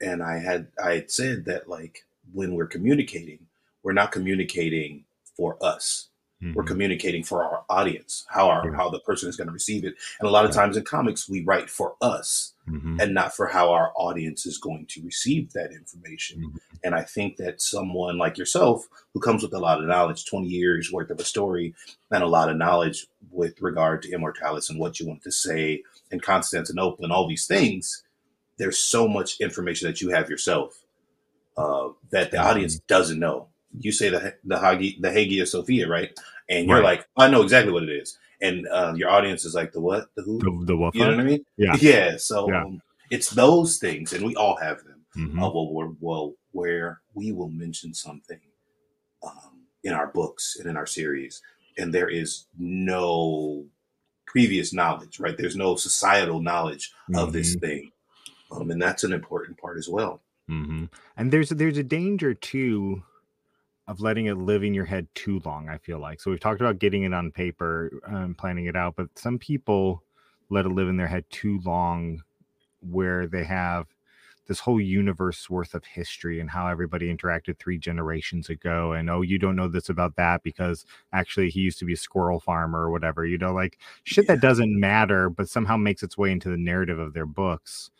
[0.00, 3.46] and I had I had said that like when we're communicating,
[3.82, 5.04] we're not communicating
[5.36, 6.08] for us
[6.52, 6.66] we're Mhm.
[6.66, 8.76] communicating for our audience how our Yeah.
[8.76, 10.56] how the person is going to receive it and a lot of Yeah.
[10.60, 13.00] times in comics we write for us Mhm.
[13.00, 16.60] and not for how our audience is going to receive that information Mhm.
[16.84, 20.48] and i think that someone like yourself who comes with a lot of knowledge 20
[20.48, 21.74] years worth of a story
[22.10, 25.82] and a lot of knowledge with regard to immortalis and what you want to say
[26.10, 28.02] and constantinople and all these things
[28.56, 30.84] there's so much information that you have yourself
[31.56, 32.44] uh, that the Mhm.
[32.44, 33.48] audience doesn't know
[33.80, 36.16] you say the the Hagi, the Hagia Sophia, right?
[36.48, 36.98] And you're Right.
[36.98, 40.08] like, I know exactly what it is, and uh, your audience is like, the what,
[40.14, 40.38] the who?
[40.38, 40.94] The, the what?
[40.94, 41.44] you know what I mean?
[41.56, 41.76] Yeah.
[41.80, 42.16] yeah.
[42.18, 42.64] So Yeah.
[42.64, 42.80] Um,
[43.10, 45.04] it's those things, and we all have them.
[45.16, 45.36] Mhm.
[45.42, 48.40] Uh, well, where, well, where we will mention something
[49.22, 51.40] um, in our books and in our series,
[51.78, 53.66] and there is no
[54.26, 55.36] previous knowledge, right?
[55.36, 57.92] There's no societal knowledge of this thing,
[58.50, 60.22] um, and that's an important part as well.
[60.48, 63.02] hmm And there's there's a danger too
[63.86, 65.68] of letting it live in your head too long.
[65.68, 66.20] I feel like.
[66.20, 70.02] So we've talked about getting it on paper, um, planning it out, but some people
[70.50, 72.22] let it live in their head too long,
[72.80, 73.86] where they have
[74.46, 79.22] this whole universe worth of history and how everybody interacted three generations ago and oh
[79.22, 82.80] you don't know this about that because actually he used to be a squirrel farmer
[82.80, 86.50] or whatever you know like shit that doesn't matter but somehow makes its way into
[86.50, 87.90] the narrative of their books.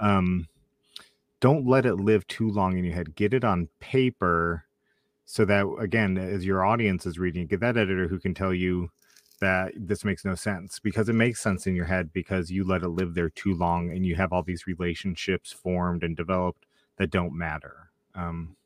[0.00, 0.48] Um
[1.40, 3.14] don't let it live too long in your head.
[3.14, 4.64] Get it on paper
[5.26, 8.90] so that again as your audience is reading get that editor who can tell you
[9.40, 12.82] that this makes no sense because it makes sense in your head because you let
[12.82, 16.66] it live there too long and you have all these relationships formed and developed
[16.98, 17.90] that don't matter.
[18.14, 18.56] Um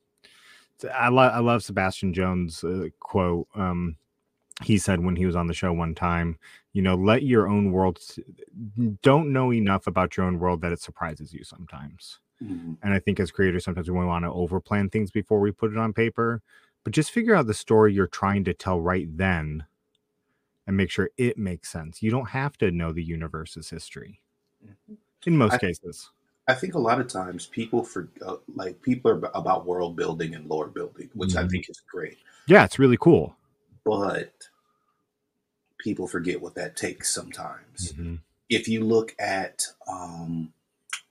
[0.94, 3.97] I, lo- I love sebastian jones uh, quote um
[4.62, 6.38] he said when he was on the show one time
[6.73, 7.99] you know let your own world
[9.03, 13.20] don't know enough about your own world that it surprises you sometimes and I think
[13.20, 16.42] as creators, sometimes we want to overplan things before we put it on paper.
[16.85, 19.66] But just figure out the story you're trying to tell right then
[20.66, 22.03] and make sure it makes sense.
[22.03, 24.20] You don't have to know the universe's history
[25.27, 26.11] in most I- cases.
[26.46, 30.35] I think a lot of times people for uh, like people are about world building
[30.35, 31.51] and lore building, which I Mhm.
[31.51, 33.37] think is great, Yeah, it's really cool.
[33.85, 34.33] but
[35.79, 37.92] people forget what that takes sometimes.
[37.92, 38.20] Mhm.
[38.48, 40.53] If you look at, um,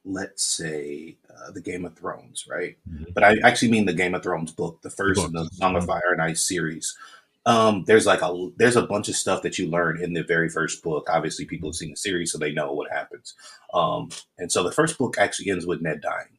[0.08, 2.78] let's say, uh, the Game of Thrones, right?
[2.90, 3.14] Mhm.
[3.14, 5.50] But I actually mean the Game of Thrones book, the first in the.
[5.54, 5.86] Song of.
[5.86, 6.96] Fire and Ice series.
[7.46, 10.50] Um, there's like a there's a bunch of stuff that you learn in the very
[10.50, 11.08] first book.
[11.12, 13.36] Obviously, people have seen the series, so they know what happens.
[13.74, 16.38] Um, and so the first book actually ends with Ned dying.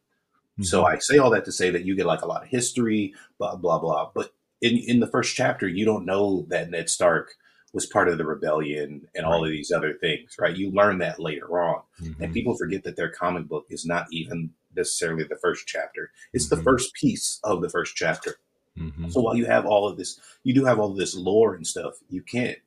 [0.63, 0.95] So Mhm.
[0.95, 3.57] I say all that to say that you get like a lot of history, blah
[3.57, 4.11] blah blah.
[4.15, 7.37] But in in the first chapter, you don't know that Ned Stark
[7.73, 10.57] was part of the rebellion and all of these other things, right?
[10.57, 12.33] You learn that later on, and Mhm.
[12.33, 16.57] people forget that their comic book is not even necessarily the first chapter; it's the
[16.57, 16.65] Mhm.
[16.65, 18.37] first piece of the first chapter.
[18.77, 19.13] Mhm.
[19.13, 21.67] So while you have all of this, you do have all of this lore and
[21.67, 21.95] stuff.
[22.09, 22.59] You can't.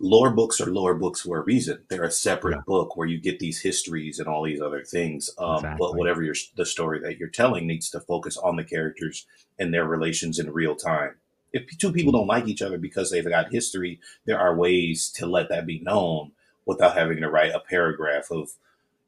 [0.00, 1.84] lore books are lore books for a reason.
[1.88, 2.62] They're a separate Yeah.
[2.66, 5.30] book where you get these histories and all these other things.
[5.36, 5.76] Um, Exactly.
[5.78, 9.26] But whatever your the story that you're telling needs to focus on the characters
[9.58, 11.16] and their relations in real time.
[11.54, 15.26] If two people don't like each other because they've got history, there are ways to
[15.26, 16.32] let that be known
[16.66, 18.50] without having to write a paragraph of,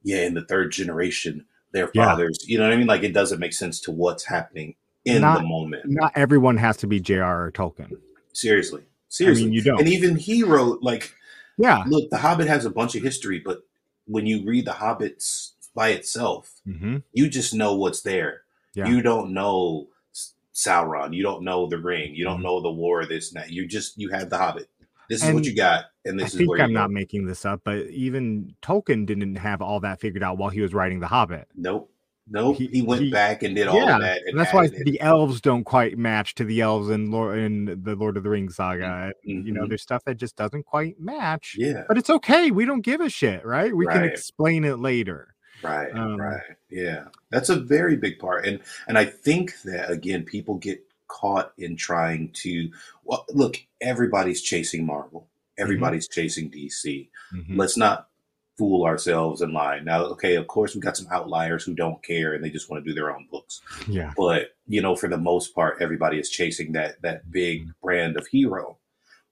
[0.02, 2.06] yeah, in the third generation, their Yeah.
[2.06, 2.38] fathers.
[2.46, 2.86] You know what I mean?
[2.86, 5.82] Like it doesn't make sense to what's happening in Not- the moment.
[5.86, 7.50] Not everyone has to be J.R.R.
[7.52, 7.98] Tolkien.
[8.32, 9.50] Seriously, seriously.
[9.50, 9.80] you don't.
[9.80, 11.14] And even he wrote like
[11.58, 11.82] Yeah.
[11.86, 13.62] look, The Hobbit has a bunch of history, but
[14.06, 18.42] when you read The Hobbits by itself, hmm you just know what's there.
[18.74, 18.88] Yeah.
[18.88, 19.88] You don't know
[20.56, 21.14] Sauron.
[21.14, 22.14] You don't know the Ring.
[22.14, 22.44] You don't Mhm.
[22.44, 23.04] know the War.
[23.04, 23.50] This that.
[23.50, 24.68] You just you have The Hobbit.
[25.08, 27.26] This is And what you got, and I this is think where I'm not making
[27.26, 30.98] this up, but even Tolkien didn't have all that figured out while he was writing
[30.98, 31.46] The Hobbit.
[31.54, 31.92] Nope,
[32.28, 32.56] nope.
[32.56, 34.84] He- He, went he- back and did all yeah, that, and that's why it.
[34.84, 38.30] the elves don't quite match to the elves in Lord in the Lord of the
[38.30, 39.12] Rings saga.
[39.22, 39.68] You know, Mhm.
[39.68, 41.54] there's stuff that just doesn't quite match.
[41.56, 42.50] yeah, But it's okay.
[42.50, 43.76] We don't give a shit, right?
[43.76, 45.35] We can explain it later.
[45.62, 46.42] Right, Um, right.
[46.70, 47.06] Yeah.
[47.30, 48.46] That's a very big part.
[48.46, 52.70] And and I think that again people get caught in trying to
[53.04, 55.28] well look, everybody's chasing Marvel.
[55.58, 57.08] Everybody's chasing DC.
[57.34, 57.56] Mhm.
[57.56, 58.08] Let's not
[58.58, 59.84] fool ourselves in line.
[59.84, 62.82] Now, okay, of course we've got some outliers who don't care and they just want
[62.84, 63.60] to do their own books.
[63.86, 64.12] Yeah.
[64.16, 68.26] But, you know, for the most part, everybody is chasing that that big brand of
[68.26, 68.78] hero.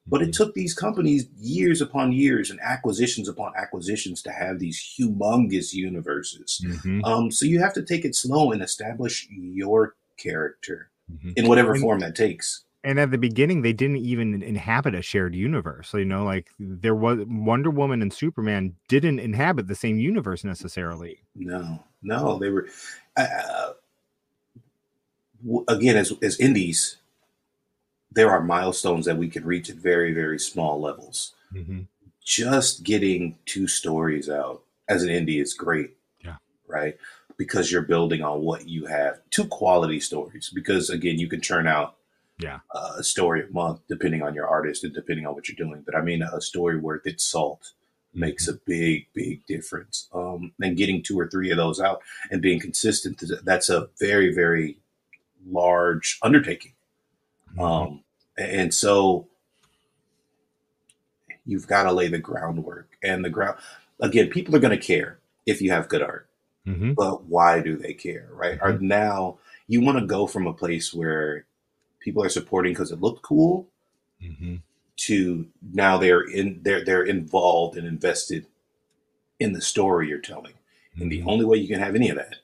[0.06, 0.32] But it Mhm.
[0.36, 6.60] took these companies years upon years and acquisitions upon acquisitions to have these humongous universes.
[6.62, 7.00] Mhm.
[7.04, 11.32] Um, so you have to take it slow and establish your character Mhm.
[11.36, 12.64] in whatever And- form that takes.
[12.86, 15.88] And at the beginning, they didn't even inhabit a shared universe.
[15.88, 20.44] So, you know, like there was Wonder Woman and Superman didn't inhabit the same universe
[20.44, 21.22] necessarily.
[21.34, 22.68] No, no, they were
[23.16, 23.72] uh,
[25.66, 26.96] again as as indies.
[28.14, 31.32] There are milestones that we can reach at very very small levels.
[31.52, 31.82] Mm-hmm.
[32.24, 35.96] Just getting two stories out as an indie is great.
[36.24, 36.36] Yeah.
[36.66, 36.96] right.
[37.36, 39.18] Because you're building on what you have.
[39.30, 40.50] Two quality stories.
[40.54, 41.96] Because again, you can churn out
[42.38, 42.60] Yeah.
[42.74, 45.82] a story a month depending on your artist and depending on what you're doing.
[45.84, 47.72] But I mean, a story worth its salt
[48.14, 50.08] makes a big, big difference.
[50.14, 52.00] Um, and getting two or three of those out
[52.30, 54.78] and being consistent, that's a very, very
[55.46, 56.72] large undertaking.
[57.50, 57.60] Mm-hmm.
[57.60, 58.03] Um,
[58.38, 59.26] and so
[61.44, 63.58] you've got to lay the groundwork and the ground.
[64.00, 66.28] Again, people are going to care if you have good art,
[66.64, 68.58] hmm but why do they care, right?
[68.60, 71.46] Are now you want to go from a place where
[72.00, 73.68] people are supporting because it looked cool
[74.20, 74.56] hmm
[74.96, 78.46] to now they're in they're they're involved and invested
[79.40, 80.54] in the story you're telling.
[81.00, 81.28] And the Mhm.
[81.28, 82.36] only way you can have any of that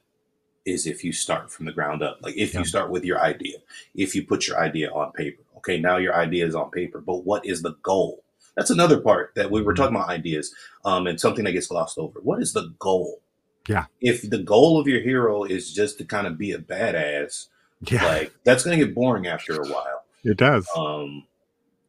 [0.67, 2.21] is if you start from the ground up.
[2.23, 2.61] Like if Yeah.
[2.61, 3.59] you start with your idea,
[3.95, 5.43] if you put your idea on paper.
[5.61, 8.25] Okay, now your idea is on paper, but what is the goal?
[8.57, 9.77] That's another part that we were Mhm.
[9.77, 12.19] talking about ideas, um, and something that gets glossed over.
[12.21, 13.21] What is the goal?
[13.69, 13.85] Yeah.
[14.01, 17.49] If the goal of your hero is just to kind of be a badass,
[17.91, 20.05] Yeah, like that's going to get boring after a while.
[20.25, 20.67] it does.
[20.77, 21.27] Um,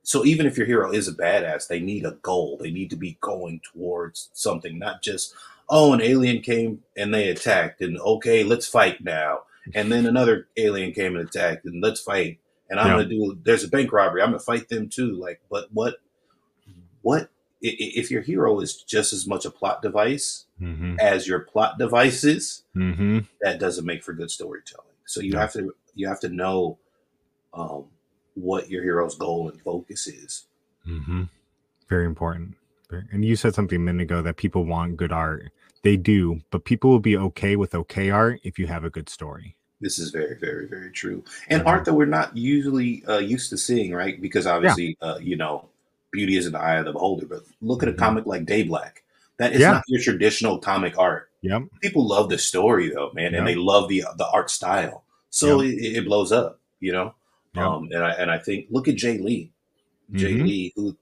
[0.03, 2.57] so even if your hero is a badass, they need a goal.
[2.57, 5.33] They need to be going towards something, not just
[5.73, 9.43] oh, an alien came and they attacked, and okay, let's fight now.
[9.73, 12.39] And then another alien came and attacked, and let's fight.
[12.71, 12.93] And I'm Yeah.
[12.93, 13.37] gonna do.
[13.43, 14.21] There's a bank robbery.
[14.21, 15.11] I'm gonna fight them too.
[15.13, 15.97] Like, but what?
[17.01, 17.29] What?
[17.61, 22.63] If your hero is just as much a plot device hmm as your plot devices,
[22.73, 24.87] hmm that doesn't make for good storytelling.
[25.05, 25.41] So you Yeah.
[25.41, 26.79] have to you have to know
[27.53, 27.85] um,
[28.35, 30.47] what your hero's goal and focus is.
[30.85, 31.23] hmm
[31.89, 32.55] Very important.
[32.89, 35.51] And you said something a minute ago that people want good art.
[35.83, 39.09] They do, but people will be okay with okay art if you have a good
[39.09, 39.57] story.
[39.81, 41.23] This is very, very, very true.
[41.49, 41.67] And Mhm.
[41.67, 44.21] art that we're not usually uh, used to seeing, right?
[44.21, 45.67] Because obviously, uh, you know,
[46.11, 47.25] beauty is in the eye of the beholder.
[47.25, 47.97] But look at a Mhm.
[47.97, 49.03] comic like Day Black.
[49.37, 49.71] That is Yeah.
[49.71, 51.29] not your traditional comic art.
[51.41, 51.63] Yep.
[51.81, 55.03] People love the story though, man, and they love the the art style.
[55.31, 57.15] So it, it blows up, you know.
[57.55, 57.67] Yeah.
[57.67, 59.51] Um, and I and I think look at Jae Lee.
[60.13, 60.43] Jae Mhm.
[60.43, 60.95] Lee, who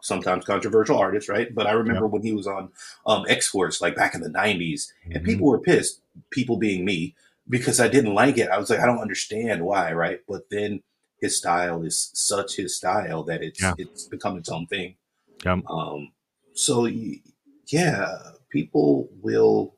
[0.00, 1.54] sometimes controversial artist, right?
[1.54, 2.70] But I remember when he was on
[3.06, 5.24] um, X Force, like back in the '90s, and Mhm.
[5.26, 6.00] people were pissed.
[6.30, 7.14] People being me,
[7.52, 8.48] because I didn't like it.
[8.48, 10.20] I was like, I don't understand why, right?
[10.26, 10.82] But then
[11.20, 13.74] his style is such his style that it's Yeah.
[13.78, 14.96] it's become its own thing.
[15.44, 15.60] Yep.
[15.70, 16.10] Um,
[16.54, 16.86] so
[17.66, 18.18] yeah,
[18.50, 19.76] people will.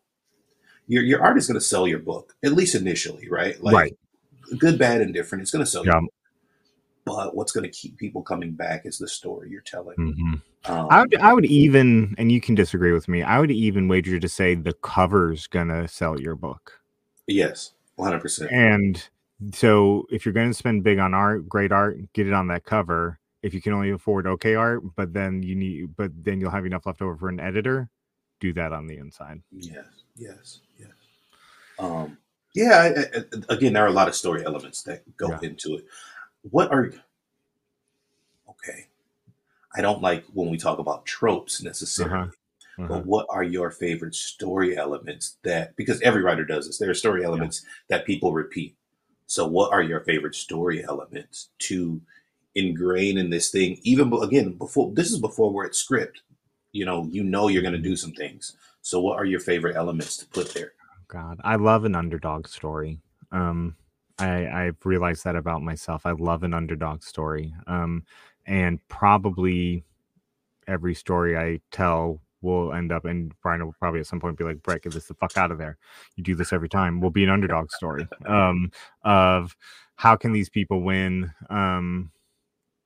[0.86, 3.60] Your your art is going to sell your book at least initially, right?
[3.62, 3.96] Like Right.
[4.58, 5.42] good, bad, and different.
[5.42, 5.84] It's going to sell.
[5.84, 5.92] Yeah.
[5.94, 6.10] Your book.
[7.06, 9.96] But what's going to keep people coming back is the story you're telling.
[9.98, 10.42] Mhm.
[10.70, 13.22] Um, I would, I would even, and you can disagree with me.
[13.22, 16.80] I would even wager to say the cover's gonna sell your book.
[17.26, 18.50] Yes, one hundred percent.
[18.52, 19.02] And
[19.52, 22.64] so, if you're going to spend big on art, great art, get it on that
[22.64, 23.18] cover.
[23.44, 26.64] if you can only afford okay art, but then you need, but then you'll have
[26.64, 27.90] enough left over for an editor,
[28.40, 29.42] do that on the inside.
[29.52, 29.84] Yes,
[30.16, 30.88] yes, yes.
[31.78, 32.16] Um,
[32.54, 32.90] yeah.
[32.96, 35.38] I, I, again, there are a lot of story elements that go Yeah.
[35.42, 35.84] into it.
[36.50, 36.90] What are
[38.48, 38.86] okay?
[39.76, 42.14] I don't like when we talk about tropes necessarily.
[42.14, 42.30] Uh-huh.
[42.76, 46.78] But what are your favorite story elements that because every writer does this?
[46.78, 48.76] There are story elements that people repeat.
[49.26, 52.00] So what are your favorite story elements to
[52.54, 53.78] ingrain in this thing?
[53.82, 56.22] Even again, before this is before we're at script.
[56.72, 58.56] You know, you know you're gonna do some things.
[58.82, 60.72] So what are your favorite elements to put there?
[61.08, 63.00] God, I love an underdog story.
[63.30, 63.76] Um,
[64.18, 66.06] I I've realized that about myself.
[66.06, 67.54] I love an underdog story.
[67.66, 68.04] Um,
[68.46, 69.84] and probably
[70.66, 74.44] every story I tell will end up, and Brian will probably at some point be
[74.44, 75.78] like, "Brett, get this the fuck out of there.
[76.16, 78.06] You do this every time." Will be an underdog story.
[78.26, 78.70] Um,
[79.02, 79.56] of
[79.96, 81.32] how can these people win?
[81.50, 82.12] Um,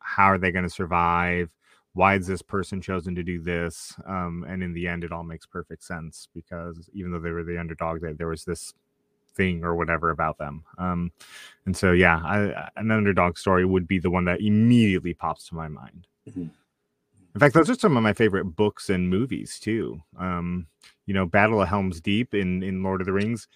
[0.00, 1.50] how are they going to survive?
[1.94, 3.94] Why is this person chosen to do this?
[4.06, 7.44] Um, and in the end, it all makes perfect sense because even though they were
[7.44, 8.72] the underdog, that there was this
[9.34, 10.64] thing or whatever about them.
[10.78, 11.12] Um,
[11.66, 15.54] and so, yeah, I, an underdog story would be the one that immediately pops to
[15.54, 16.06] my mind.
[16.28, 16.50] Mhm.
[17.38, 20.00] In fact, those are some of my favorite books and movies too.
[20.18, 20.66] Um,
[21.06, 23.46] you know, Battle of Helm's Deep in in Lord of the Rings.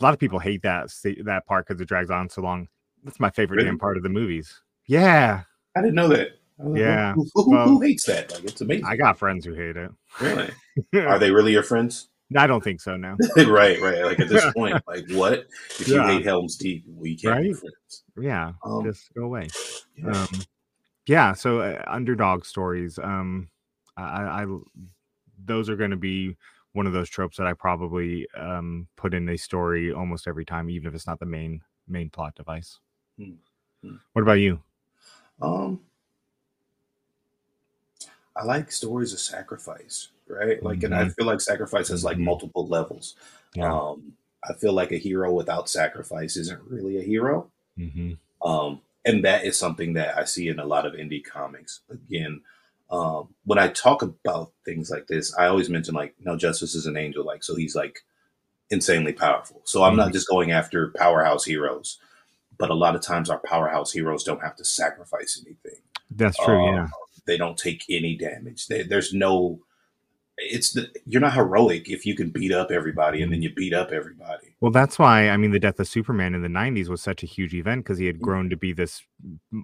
[0.00, 0.90] A lot of people hate that
[1.24, 2.68] that part because it drags on so long.
[3.02, 3.68] That's my favorite Really?
[3.70, 4.62] damn part of the movies.
[4.86, 5.42] Yeah,
[5.76, 6.28] I didn't know that.
[6.60, 7.12] I was like, Yeah.
[7.14, 8.32] Who, who- who hates that?
[8.32, 8.86] Like it's amazing.
[8.86, 9.90] I got friends who hate it.
[10.20, 10.50] really?
[11.06, 12.08] Are they really your friends?
[12.36, 13.16] I don't think so now.
[13.36, 14.04] right, right.
[14.04, 15.46] Like at this point, like what?
[15.80, 18.04] If you hate Helm's Deep, we can't be friends.
[18.20, 19.48] Yeah, Um, just go away.
[19.96, 20.10] Yeah.
[20.12, 20.28] Um,
[21.06, 21.32] yeah.
[21.32, 22.98] So uh, underdog stories.
[22.98, 23.50] Um,
[23.96, 24.46] I, I
[25.44, 26.36] those are going to be
[26.72, 30.70] one of those tropes that I probably um put in a story almost every time,
[30.70, 32.80] even if it's not the main main plot device.
[33.18, 33.36] Hmm.
[33.82, 33.96] Hmm.
[34.14, 34.62] What about you?
[35.40, 35.80] Um,
[38.34, 40.62] I like stories of sacrifice, right?
[40.62, 41.14] Like, and I Mhm.
[41.16, 42.24] feel like sacrifice has like Mhm.
[42.24, 43.16] multiple levels.
[43.54, 43.78] Yeah.
[43.80, 47.50] Um, I feel like a hero without sacrifice isn't really a hero.
[47.76, 51.80] hmm Um, and that is something that I see in a lot of indie comics.
[51.88, 52.42] Again,
[52.90, 56.86] um, when I talk about things like this, I always mention like, no, Justice is
[56.86, 58.04] an angel, like so he's like
[58.68, 59.62] insanely powerful.
[59.64, 61.98] So I'm not just going after powerhouse heroes,
[62.58, 65.80] but a lot of times our powerhouse heroes don't have to sacrifice anything.
[66.10, 66.66] That's true.
[66.66, 66.88] Uh, yeah.
[67.26, 68.66] They don't take any damage.
[68.66, 69.60] They, there's no.
[70.38, 73.72] It's the you're not heroic if you can beat up everybody and then you beat
[73.72, 74.45] up everybody.
[74.60, 77.26] Well, that's why I mean the death of Superman in the '90s was such a
[77.26, 78.22] huge event because he had Mhm.
[78.22, 79.02] grown to be this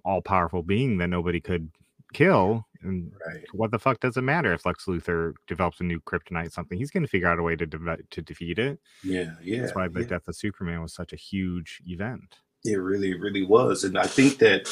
[0.05, 1.71] all-powerful being that nobody could
[2.13, 2.67] kill.
[2.83, 3.45] And Right.
[3.53, 6.77] what the fuck does it matter if Lex Luthor develops a new kryptonite something?
[6.77, 8.81] He's going to figure out a way to deve- to defeat it.
[9.03, 9.35] Yeah.
[9.43, 9.63] Yeah.
[9.63, 10.09] That's why the yeah.
[10.09, 12.41] death of Superman was such a huge event.
[12.65, 14.69] It really, really was, and I think that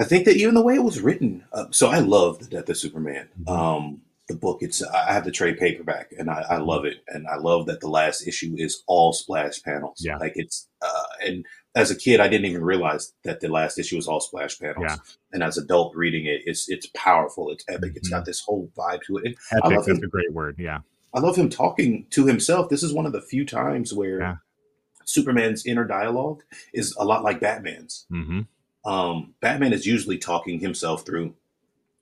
[0.00, 1.44] I think that even the way it was written.
[1.52, 3.28] Uh, so I love the Death of Superman.
[3.44, 3.48] Mhm.
[3.48, 4.58] Um, the book.
[4.60, 7.80] It's I have the trade paperback, and I, I love it, and I love that
[7.80, 9.98] the last issue is all splash panels.
[10.04, 10.16] Yeah.
[10.18, 13.96] like it's uh, and as a kid, I didn't even realize that the last issue
[13.96, 14.84] was all splash panels.
[14.88, 14.96] Yeah.
[15.32, 17.50] And as adult reading it, it's it's powerful.
[17.50, 17.92] It's epic.
[17.96, 18.12] It's Mhm.
[18.12, 19.24] got this whole vibe to it.
[19.26, 19.36] And
[19.72, 19.96] Epic, him.
[20.02, 20.56] a great word.
[20.58, 20.80] Yeah.
[21.14, 22.68] I love him talking to himself.
[22.68, 24.36] This is one of the few times where Yeah.
[25.04, 28.06] Superman's inner dialogue is a lot like Batman's.
[28.10, 28.40] hmm
[28.84, 31.34] Um, Batman is usually talking himself through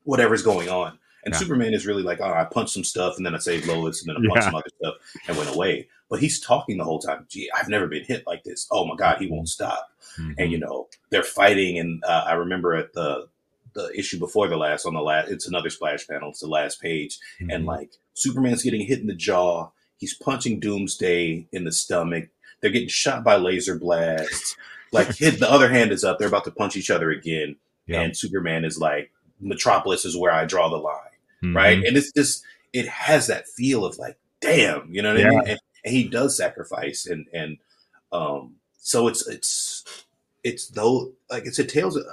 [0.04, 0.98] whatever's going on.
[1.24, 1.38] And Yeah.
[1.38, 4.08] Superman is really like, oh, I punched some stuff and then I saved Lois and
[4.08, 4.50] then I punched Yeah.
[4.50, 4.94] some other stuff
[5.28, 5.88] and went away.
[6.10, 7.26] But he's talking the whole time.
[7.28, 8.66] Gee, I've never been hit like this.
[8.70, 9.88] Oh my God, he won't stop.
[10.38, 11.78] And you know, they're fighting.
[11.78, 13.28] And uh, I remember at the
[13.74, 16.30] the issue before the last on the last, it's another splash panel.
[16.30, 17.66] It's the last page and Mhm.
[17.66, 19.70] like Superman's getting hit in the jaw.
[19.98, 22.28] He's punching Doomsday in the stomach.
[22.60, 24.56] They're getting shot by laser blasts.
[24.92, 26.20] Like hit, the other hand is up.
[26.20, 27.56] They're about to punch each other again.
[27.88, 29.10] And Superman is like,
[29.40, 31.10] Metropolis is where I draw the line,
[31.44, 31.54] Mhm.
[31.54, 31.84] right?
[31.84, 35.38] And it's just it has that feel of like, damn, you know what I mean?
[35.40, 37.58] And, and he does sacrifice, and and
[38.12, 39.84] um, so it's it's
[40.42, 41.96] it's though like it's a tales.
[41.96, 42.04] Of,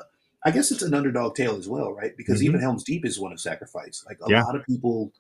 [0.46, 2.16] I guess it's an underdog tale as well, right?
[2.18, 2.46] Because Mhm.
[2.46, 4.04] even Helm's Deep is one of sacrifice.
[4.08, 4.44] Like a Yeah.
[4.44, 5.12] lot of people,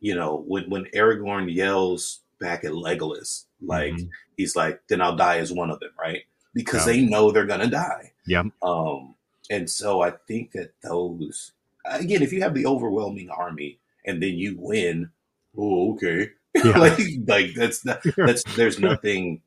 [0.00, 4.10] you know, when when Aragorn yells back at Legolas, like Mhm.
[4.36, 6.22] he's like, "Then I'll die as one of them," right?
[6.54, 6.92] Because Yeah.
[6.94, 8.12] they know they're gonna die.
[8.26, 8.42] Yeah.
[8.62, 9.14] Um,
[9.50, 11.52] and so I think that those
[11.88, 15.10] again, if you have the overwhelming army and then you win,
[15.56, 16.78] oh okay, Yeah.
[16.78, 19.42] like like that's not, that's there's nothing.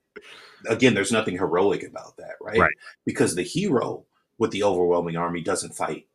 [0.67, 2.59] Again, there's nothing heroic about that, right?
[2.59, 2.73] Right.
[3.05, 4.05] Because the hero
[4.37, 6.07] with the overwhelming army doesn't fight.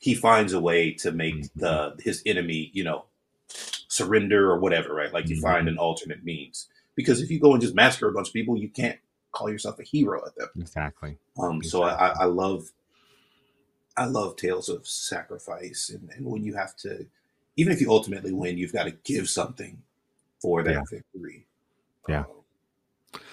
[0.00, 1.50] He finds a way to make Mhm.
[1.56, 3.04] the his enemy, you know,
[3.88, 5.12] surrender or whatever, right?
[5.12, 5.42] Like you Mhm.
[5.42, 6.68] find an alternate means.
[6.94, 8.98] Because if you go and just massacre a bunch of people, you can't
[9.32, 11.18] call yourself a hero at that Exactly.
[11.38, 12.70] um, so I, I- I love,
[13.96, 17.06] I love tales of sacrifice, and, and when you have to,
[17.56, 19.82] even if you ultimately win, you've got to give something
[20.40, 20.82] for that Yeah.
[20.90, 21.46] victory.
[22.08, 22.20] Yeah.
[22.20, 22.26] Um,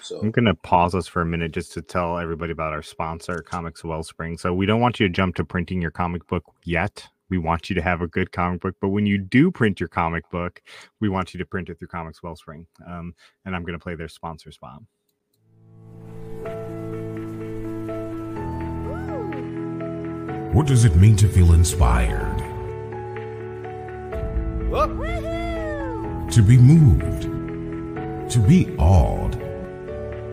[0.00, 2.82] so I'm going to pause us for a minute just to tell everybody about our
[2.82, 4.38] sponsor, Comix Wellspring.
[4.38, 7.06] So, we don't want you to jump to printing your comic book yet.
[7.30, 9.88] We want you to have a good comic book, but when you do print your
[9.88, 10.62] comic book,
[11.00, 12.66] we want you to print it through Comix Wellspring.
[12.86, 14.82] Um, and I'm going to play their sponsor spot.
[20.54, 22.38] What does it mean to feel inspired?
[26.30, 27.22] To be moved?
[28.30, 29.32] To be awed?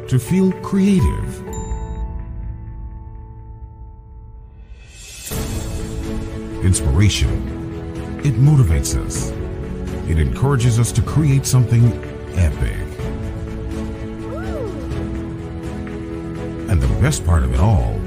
[0.09, 1.39] To feel creative?
[6.63, 8.21] Inspiration.
[8.23, 9.31] It motivates us.
[10.07, 11.83] It encourages us to create something
[12.35, 12.77] epic.
[16.69, 18.00] And the best part of it all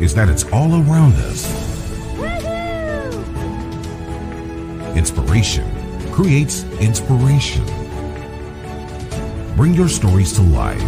[0.00, 1.46] is that it's all around us.
[4.96, 5.66] Inspiration
[6.12, 7.64] creates inspiration.
[9.56, 10.82] Bring your stories to life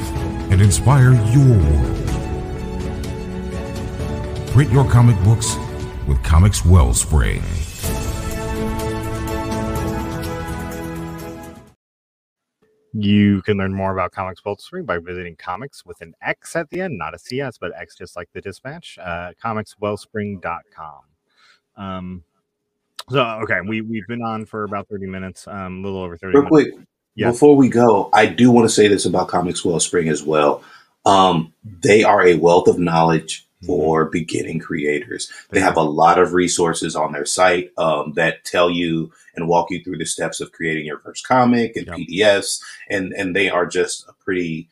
[0.50, 2.06] and inspire your world.
[4.50, 5.56] Print your comic books
[6.06, 7.42] with Comix Wellspring.
[13.02, 16.82] You can learn more about Comix Wellspring by visiting comics with an X at the
[16.82, 21.00] end, not a CS, but X just like the dispatch, uh, comixwellspring.com.
[21.76, 22.24] Um,
[23.08, 26.26] so, okay, we, we've been on for about 30 minutes, um, a little over 30
[26.38, 26.50] real minutes.
[26.76, 27.30] quick, Yeah.
[27.30, 30.62] before we go, I do want to say this about Comix Wellspring as well.
[31.06, 35.30] Um, they are a wealth of knowledge for beginning creators.
[35.50, 39.70] They have a lot of resources on their site um, that tell you and walk
[39.70, 41.96] you through the steps of creating your first comic and Yep.
[41.98, 44.68] PDFs, and and they are just a pretty.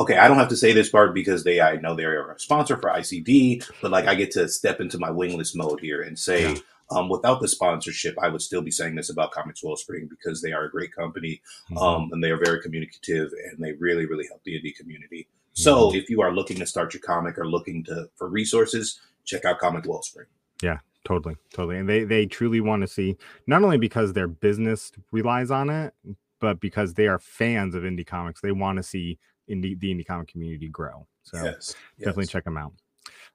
[0.00, 2.76] Okay, I don't have to say this part because they I know they're a sponsor
[2.76, 6.52] for ICD, but like I get to step into my wingless mode here and say,
[6.54, 6.58] Yeah.
[6.90, 10.52] um, without the sponsorship, I would still be saying this about Comix Wellspring because they
[10.52, 11.80] are a great company Mhm.
[11.80, 15.94] um, and they are very communicative and they really really help the indie community so
[15.94, 19.58] if you are looking to start your comic or looking to for resources check out
[19.58, 20.26] comic wellspring.
[20.62, 24.90] Yeah, totally totally and they they truly want to see not only because their business
[25.12, 25.94] relies on it
[26.40, 29.18] but because they are fans of indie comics they want to see
[29.50, 32.30] indie the indie comic community grow so yes definitely yes.
[32.30, 32.72] check them out.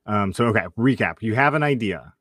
[0.05, 2.13] Um so okay recap you have an idea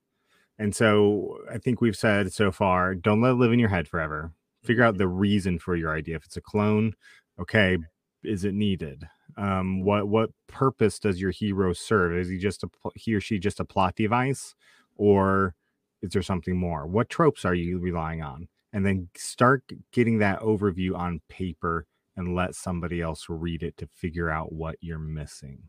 [0.58, 3.88] and so i think we've said so far don't let it live in your head
[3.88, 4.32] forever.
[4.64, 6.16] Figure out the reason for your idea.
[6.16, 6.94] If it's a clone
[7.40, 7.78] okay
[8.22, 9.08] is it needed
[9.38, 12.16] um what what purpose does your hero serve?
[12.18, 14.54] Is he just a he or she just a plot device
[14.96, 15.54] or
[16.02, 16.86] is there something more?
[16.86, 18.48] What tropes are you relying on?
[18.72, 21.86] And then start getting that overview on paper
[22.16, 25.62] and let somebody else read it to figure out what you're missing.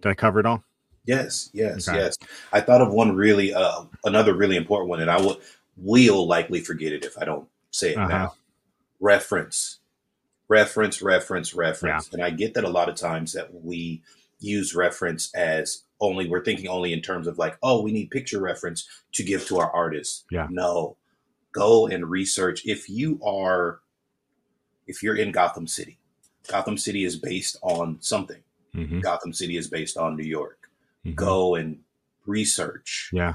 [0.00, 0.62] Did i cover it all?
[1.06, 1.98] Yes yes Okay.
[1.98, 2.16] yes.
[2.52, 5.40] I thought of one really uh, another really important one and i will
[5.76, 8.08] will likely forget it if i don't say it Uh-huh.
[8.08, 8.34] now
[9.00, 9.80] reference
[10.48, 12.12] reference reference reference.
[12.12, 14.02] And i get that a lot of times that we
[14.38, 18.40] use reference as only we're thinking only in terms of like oh we need picture
[18.40, 20.24] reference to give to our artists.
[20.30, 20.46] Yeah.
[20.50, 20.96] no.
[21.52, 22.66] Go and research.
[22.66, 23.80] If you are
[24.86, 25.98] if you're in gotham city
[26.48, 28.42] gotham city is based on something.
[28.74, 30.70] Mhm, gotham city is based on new york.
[31.04, 31.14] Mhm.
[31.14, 31.80] go and
[32.26, 33.10] research.
[33.12, 33.34] Yeah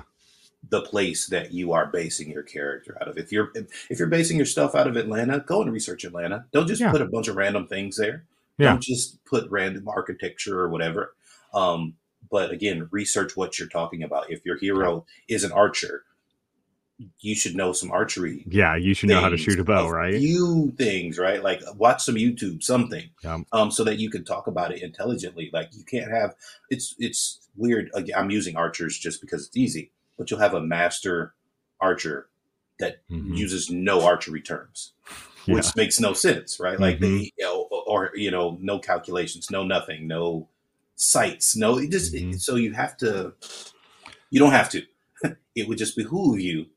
[0.70, 3.18] the place that you are basing your character out of.
[3.18, 3.52] If you're
[3.90, 6.46] if you're basing your stuff out of Atlanta, go and research Atlanta.
[6.52, 6.92] Don't just Yeah.
[6.92, 8.26] put a bunch of random things there.
[8.58, 8.70] Yeah.
[8.72, 11.16] Don't just put random architecture or whatever.
[11.54, 11.96] Um,
[12.30, 14.30] but again, research what you're talking about.
[14.32, 16.04] If your hero is an archer,
[17.20, 18.44] you should know some archery.
[18.48, 21.42] yeah you should know how to shoot a bow a right Few things, right?
[21.44, 23.10] Like watch some YouTube, something,
[23.52, 25.50] um, so that you can talk about it intelligently.
[25.52, 26.36] Like you can't have
[26.70, 27.90] it's it's weird.
[28.16, 29.92] I'm using archers just because it's easy,
[30.22, 31.34] but you'll have a master
[31.80, 32.30] archer
[32.78, 33.36] that Mhm.
[33.36, 34.94] uses no archery terms,
[35.48, 36.80] yeah which makes no sense, right?
[36.80, 37.02] Like Mhm.
[37.02, 40.48] they, you know, or you know, no calculations, no nothing, no
[40.96, 41.80] sights, no.
[41.80, 42.40] It just Mhm.
[42.40, 43.34] so you have to.
[44.30, 44.86] You don't have to.
[45.56, 46.68] it would just behoove you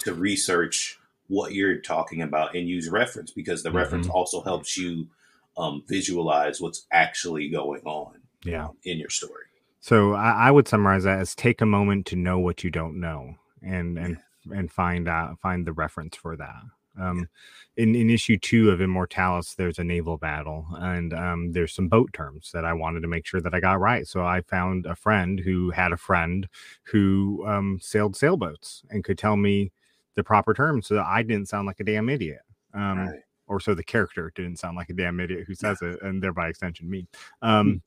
[0.00, 4.10] to research what you're talking about and use reference because the reference Mhm.
[4.14, 5.08] also helps you
[5.56, 9.46] um, visualize what's actually going on yeah um, in your story.
[9.82, 13.00] So I, I would summarize that as take a moment to know what you don't
[13.00, 14.16] know and and
[14.52, 16.62] and find out find the reference for that.
[17.00, 17.28] Um,
[17.76, 22.12] in, in issue two of Immortalis, there's a naval battle, and um, there's some boat
[22.12, 24.06] terms that I wanted to make sure that I got right.
[24.06, 26.46] So I found a friend who had a friend
[26.84, 29.72] who um, sailed sailboats and could tell me
[30.14, 32.42] the proper terms, so that I didn't sound like a damn idiot.
[32.72, 33.20] Um, Right.
[33.48, 36.48] Or so the character didn't sound like a damn idiot who says it, and thereby
[36.48, 37.06] extension me.
[37.42, 37.82] Um,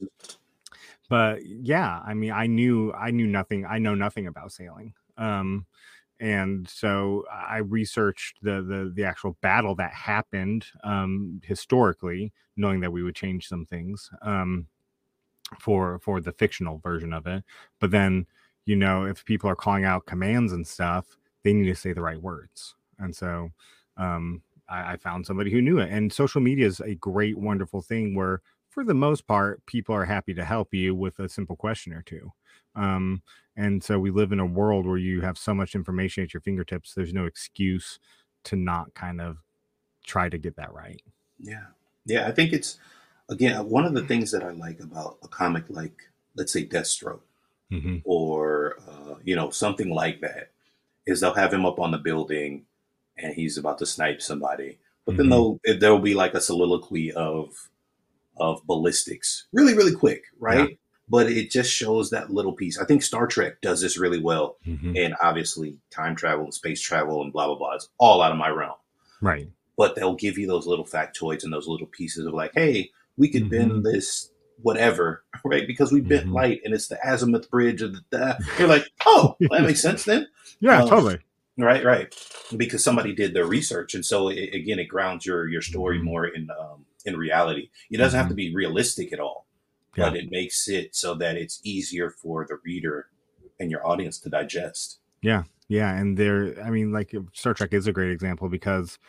[1.09, 3.65] but yeah, I mean, I knew I knew nothing.
[3.65, 4.93] I know nothing about sailing.
[5.17, 5.65] Um,
[6.19, 12.91] and so I researched the the the actual battle that happened um, historically, knowing that
[12.91, 14.67] we would change some things um,
[15.59, 17.43] for for the fictional version of it.
[17.79, 18.27] But then,
[18.65, 22.01] you know, if people are calling out commands and stuff, they need to say the
[22.01, 22.75] right words.
[22.97, 23.49] And so
[23.97, 25.91] um, I, I found somebody who knew it.
[25.91, 28.41] And social media is a great, wonderful thing where,
[28.75, 32.01] for the most part, people are happy to help you with a simple question or
[32.01, 32.31] two.
[32.75, 33.23] Um,
[33.55, 36.41] and so we live in a world where you have so much information at your
[36.41, 36.93] fingertips.
[36.93, 37.99] There's no excuse
[38.43, 39.37] to not kind of
[40.05, 41.01] try to get that right.
[41.39, 41.67] Yeah.
[42.05, 42.27] Yeah.
[42.27, 42.77] I think it's,
[43.29, 45.95] again, one of the things that I like about a comic like,
[46.35, 47.21] let's say, Deathstroke
[47.71, 47.97] Mm-hmm.
[48.03, 50.51] or, uh, you know, something like that
[51.07, 52.65] is they'll have him up on the building
[53.17, 54.77] and he's about to snipe somebody.
[55.05, 55.59] But then Mhm.
[55.63, 57.69] there'll, there'll be like a soliloquy of,
[58.37, 60.23] of ballistics really, really quick.
[60.39, 60.77] Right.
[61.07, 62.79] But it just shows that little piece.
[62.79, 64.57] I think Star Trek does this really well.
[64.65, 64.93] Mm-hmm.
[64.97, 68.37] And obviously, time travel and space travel and blah, blah, blah is all out of
[68.39, 68.73] my realm.
[69.21, 69.47] Right.
[69.77, 73.29] But they'll give you those little factoids and those little pieces of like, hey, we
[73.29, 73.49] could Mhm.
[73.51, 74.31] bend this
[74.63, 75.67] whatever, right?
[75.67, 76.33] Because we bent Mhm.
[76.33, 78.01] light and it's the azimuth bridge of the.
[78.09, 80.27] the you're like, oh, well, that makes sense then.
[80.59, 81.19] Yeah, Um, totally.
[81.57, 82.13] Right, right.
[82.57, 86.03] Because somebody did their research, and so it, again, it grounds your your story Mhm.
[86.03, 87.69] more in um, in reality.
[87.89, 88.37] It doesn't have to mm-hmm.
[88.51, 89.47] be realistic at all,
[89.95, 90.09] Yeah.
[90.09, 93.07] but it makes it so that it's easier for the reader
[93.59, 94.99] and your audience to digest.
[95.21, 95.95] Yeah, Yeah.
[95.95, 98.99] and they're I mean, like Star Trek is a great example because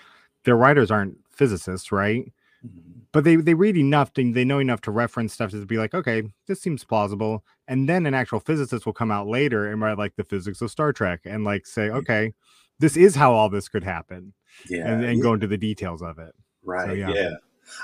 [0.44, 2.32] their writers aren't physicists, right?
[2.64, 3.00] Mm-hmm.
[3.12, 5.94] But they they read enough to they know enough to reference stuff to be like,
[5.94, 7.44] okay, this seems plausible.
[7.66, 10.70] And then an actual physicist will come out later and write like the physics of
[10.70, 12.34] Star Trek and like say, okay,
[12.78, 14.34] this is how all this could happen,
[14.68, 15.22] Yeah, and, and yeah.
[15.22, 16.34] go into the details of it.
[16.62, 16.98] Right.
[16.98, 17.10] yeah.
[17.10, 17.30] yeah.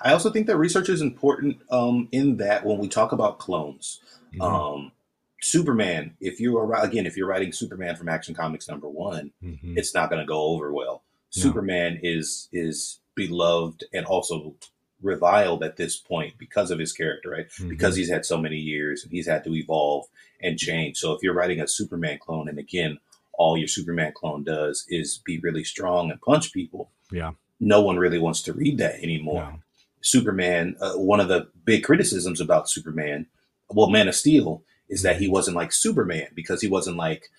[0.03, 4.01] I also think that research is important um, in that when we talk about clones,
[4.35, 4.93] Mhm, um,
[5.41, 9.77] Superman, if you are again, if you're writing Superman from Action Comics number one, mhm.
[9.77, 11.03] it's not going to go over well.
[11.37, 11.43] No.
[11.43, 14.55] Superman is is beloved and also
[15.03, 17.49] reviled at this point because of his character, right?
[17.59, 17.69] Mhm.
[17.69, 20.07] Because he's had so many years and he's had to evolve
[20.41, 20.97] and change.
[20.99, 22.99] So if you're writing a Superman clone, and again,
[23.33, 27.33] all your Superman clone does is be really strong and punch people, Yeah.
[27.59, 29.43] no one really wants to read that anymore.
[29.53, 29.59] No.
[30.03, 33.27] Superman, uh, one of the big criticisms about Superman,
[33.71, 37.31] well, Man of Steel, is that he wasn't like Superman because he wasn't like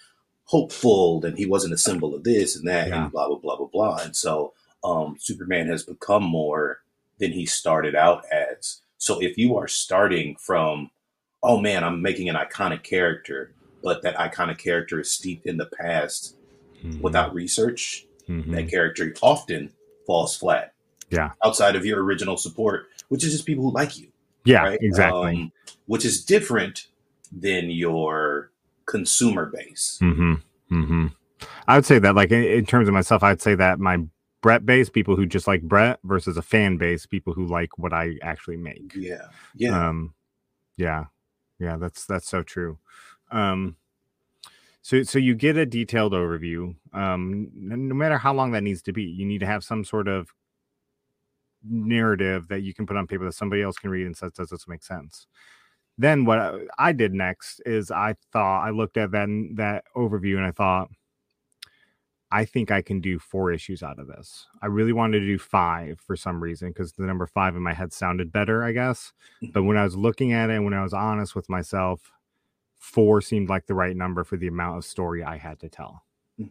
[0.46, 3.04] hopeful and he wasn't a symbol of this and that Yeah.
[3.04, 3.98] and blah blah blah blah blah.
[3.98, 4.54] And so
[4.84, 6.82] um, Superman has become more
[7.20, 8.82] than he started out as.
[8.98, 10.90] So if you are starting from,
[11.42, 13.54] oh man, I'm making an iconic character,
[13.84, 16.36] but that iconic character is steeped in the past
[16.84, 18.52] Mhm, without research, mhm.
[18.52, 19.72] that character often
[20.06, 20.73] falls flat.
[21.14, 21.32] Yeah.
[21.44, 24.08] Outside of your original support, which is just people who like you.
[24.46, 24.80] yeah, right?
[24.82, 25.36] exactly.
[25.36, 25.52] Um,
[25.86, 26.88] which is different
[27.32, 28.52] than your
[28.86, 29.98] consumer base.
[30.00, 30.36] hmm
[30.70, 31.08] hmm
[31.68, 34.00] I would say that, like in, in terms of myself, I'd say that my
[34.42, 37.94] Brett base, people who just like Brett, versus a fan base, people who like what
[37.94, 38.94] I actually make.
[38.96, 39.28] Yeah.
[39.56, 39.88] Yeah.
[39.88, 40.14] Um,
[40.78, 41.06] yeah,
[41.60, 42.78] yeah, that's that's so true.
[43.32, 43.78] Um,
[44.82, 46.76] so so you get a detailed overview.
[46.94, 50.08] Um, no matter how long that needs to be, you need to have some sort
[50.08, 50.34] of
[51.64, 54.50] narrative that you can put on paper that somebody else can read and says, "Does
[54.50, 55.28] this make sense?"
[55.98, 60.46] Then what I, did next is I thought I looked at that that overview and
[60.46, 60.90] I thought.
[62.32, 64.48] I think I can do four issues out of this.
[64.60, 67.74] I really wanted to do five for some reason because the number five in my
[67.74, 69.14] head sounded better, I guess.
[69.54, 72.12] But when I was looking at it, and when I was honest with myself,
[72.80, 76.04] four seemed like the right number for the amount of story I had to tell.
[76.40, 76.50] Mhm.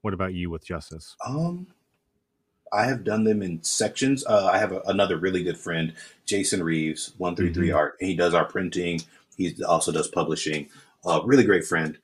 [0.00, 1.16] What about you with Justice?
[1.24, 1.68] Um,
[2.72, 4.24] I have done them in sections.
[4.26, 5.92] Uh, I have a, another really good friend,
[6.26, 7.76] Jason Reeves, one three three Mhm.
[7.76, 7.96] Art.
[8.00, 9.00] He does our printing.
[9.36, 10.68] He also does publishing.
[11.04, 11.98] Uh, really great friend.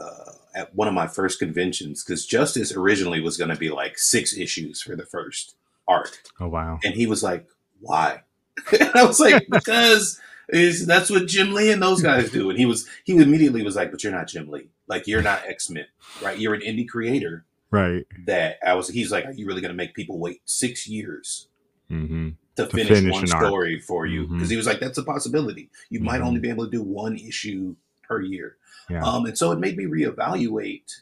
[0.00, 3.98] Uh, at one of my first conventions, because Justice originally was going to be like
[3.98, 5.54] six issues for the first
[5.88, 6.78] arc, Oh wow.
[6.84, 7.46] and he was like,
[7.80, 8.22] "Why?"
[8.94, 12.66] I was like, "Because." Is that's what Jim Lee and those guys do, and he
[12.66, 15.86] was he immediately was like, "But you're not Jim Lee, like you're not X Men,
[16.20, 16.36] right?
[16.36, 18.06] You're an indie creator, Right.
[18.26, 21.48] that I was he's like, Are you really gonna make people wait six years
[21.90, 22.28] Mm-hmm.
[22.56, 23.44] to, To finish, finish one an arc.
[23.46, 24.26] story for you?
[24.28, 25.70] Because he was like, That's a possibility.
[25.90, 26.26] You might Mhm.
[26.26, 28.56] only be able to do one issue per year.
[28.90, 29.02] Yeah.
[29.04, 31.00] Um, and so it made me reevaluate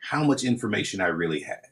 [0.00, 1.66] how much information I really had.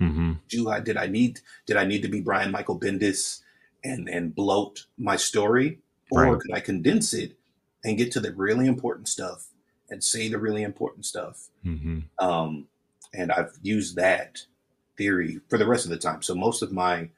[0.00, 0.32] Mm-hmm.
[0.48, 3.40] Do I did I need did I need to be Brian Michael Bendis
[3.84, 5.78] and and bloat my story?
[6.10, 6.40] Or Right.
[6.40, 7.38] could I condense it
[7.84, 9.48] and get to the really important stuff
[9.88, 12.00] and say the really important stuff Mm-hmm.
[12.18, 12.68] um,
[13.14, 14.44] and I've used that
[14.96, 16.22] theory for the rest of the time.
[16.22, 17.08] So most of my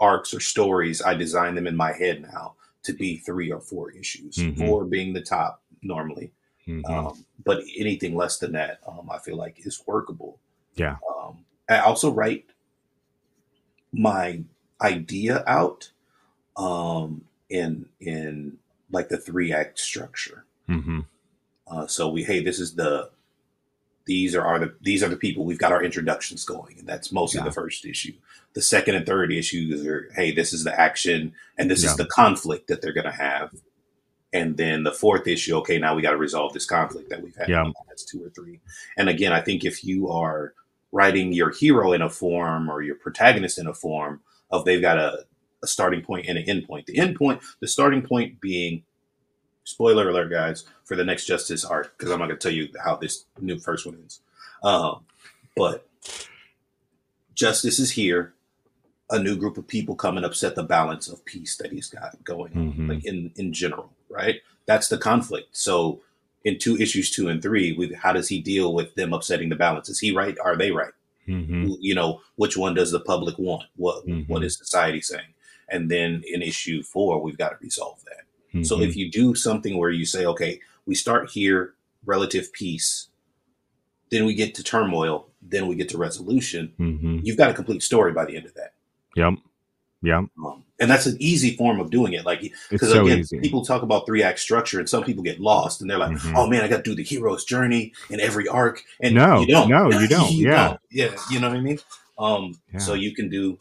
[0.00, 3.90] arcs or stories, I design them in my head now to be three or four
[3.92, 4.58] issues, Mhm.
[4.58, 6.32] four being the top normally.
[6.66, 6.88] Mhm.
[6.88, 10.38] Um, but anything less than that, um, I feel like is workable.
[10.74, 10.96] Yeah.
[11.08, 12.46] Um, I also write
[13.92, 14.42] my
[14.80, 15.90] idea out
[16.56, 18.58] um, in in
[18.90, 20.44] like the three act structure.
[20.68, 21.06] Mhm.
[21.66, 23.10] Uh, so we, hey, this is the
[24.06, 27.10] these are, are the these are the people we've got our introductions going, and that's
[27.12, 27.44] mostly Yeah.
[27.44, 28.12] the first issue.
[28.54, 31.90] The second and third issues are, hey, this is the action, and this Yeah.
[31.90, 33.50] is the conflict that they're going to have.
[34.32, 37.36] And then the fourth issue, okay, now we got to resolve this conflict that we've
[37.36, 37.48] had.
[37.48, 37.70] Yeah.
[37.88, 38.60] That's two or three.
[38.96, 40.54] And again, I think if you are
[40.92, 44.98] writing your hero in a form or your protagonist in a form of they've got
[44.98, 45.24] a,
[45.62, 46.86] a starting point and an end point.
[46.86, 48.82] The end point, the starting point being
[49.64, 52.68] spoiler alert, guys, for the next Justice arc, because I'm not going to tell you
[52.84, 54.20] how this new first one ends.
[54.62, 55.04] Um,
[55.56, 55.86] but
[57.34, 58.32] Justice is here.
[59.10, 62.22] A new group of people come and upset the balance of peace that he's got
[62.24, 62.88] going on, Mhm.
[62.88, 64.40] like in in general, right?
[64.66, 65.54] That's the conflict.
[65.56, 66.00] So
[66.42, 69.56] in two issues two and three, with how does he deal with them upsetting the
[69.56, 69.88] balance?
[69.90, 70.36] Is he right?
[70.38, 70.92] Are they right?
[71.28, 71.76] Mhm.
[71.80, 74.28] you know which one does the public want what Mhm.
[74.28, 75.32] what is society saying
[75.70, 78.26] and then in issue four we've got to resolve that
[78.62, 78.86] so Mhm.
[78.88, 81.74] if you do something where you say okay we start here
[82.04, 83.08] relative peace
[84.10, 87.20] then we get to turmoil then we get to resolution Mhm.
[87.24, 88.74] you've got a complete story by the end of that
[89.16, 89.34] Yep.
[90.02, 90.24] Yep.
[90.44, 93.40] um, and that's an easy form of doing it like because so again easy.
[93.40, 96.34] people talk about three act structure and some people get lost and they're like Mhm.
[96.36, 99.46] oh man i got to do the hero's journey in every arc and No, you
[99.46, 100.32] don't no, you don't.
[100.32, 100.76] Yeah.
[100.90, 101.78] yeah you know what i mean
[102.18, 102.78] um Yeah.
[102.80, 103.58] so you can do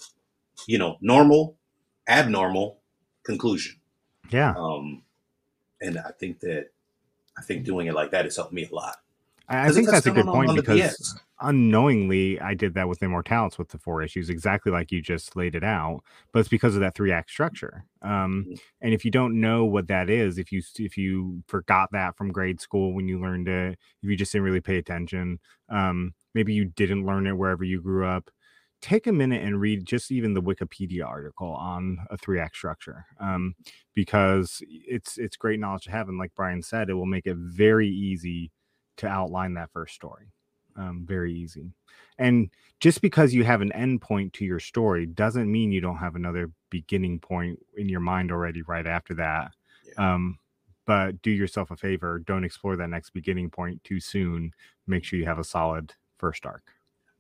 [0.68, 1.56] you know normal
[2.08, 2.78] abnormal
[3.24, 3.76] conclusion
[4.30, 4.54] yeah.
[4.58, 5.02] um
[5.82, 6.68] and i think that
[7.38, 8.98] i think doing it like that has helped me a lot
[9.50, 11.20] I, think that's a good on- point on because BS.
[11.42, 15.54] unknowingly I did that with Immortalis with the four issues, exactly like you just laid
[15.54, 16.02] it out.
[16.32, 17.84] But it's because of that three act structure.
[18.02, 18.60] Um, Mhm.
[18.82, 22.32] and if you don't know what that is, if you if you forgot that from
[22.32, 26.54] grade school when you learned it, if you just didn't really pay attention, um, maybe
[26.54, 28.32] you didn't learn it wherever you grew up.
[28.84, 33.06] Take a minute and read just even the Wikipedia article on a three act structure,
[33.18, 33.56] um,
[33.94, 36.10] because it's it's great knowledge to have.
[36.10, 38.52] And like Brian said, it will make it very easy
[38.98, 40.34] to outline that first story.
[40.76, 41.72] Um, very easy.
[42.18, 42.50] And
[42.82, 46.16] just because you have an end point to your story doesn't mean you don't have
[46.16, 49.52] another beginning point in your mind already right after that.
[49.98, 50.40] Um,
[50.86, 54.52] but do yourself a favor, don't explore that next beginning point too soon.
[54.88, 56.64] Make sure you have a solid first arc.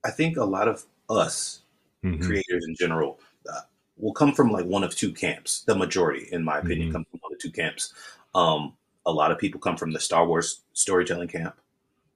[0.03, 1.61] i think a lot of us
[2.03, 2.22] Mhm.
[2.22, 3.61] creators in general uh,
[3.97, 5.64] will come from like one of two camps.
[5.64, 6.93] The majority, in my opinion, Mhm.
[6.93, 7.93] come from one of two camps.
[8.36, 8.74] Um,
[9.05, 11.55] a lot of people come from the Star Wars storytelling camp,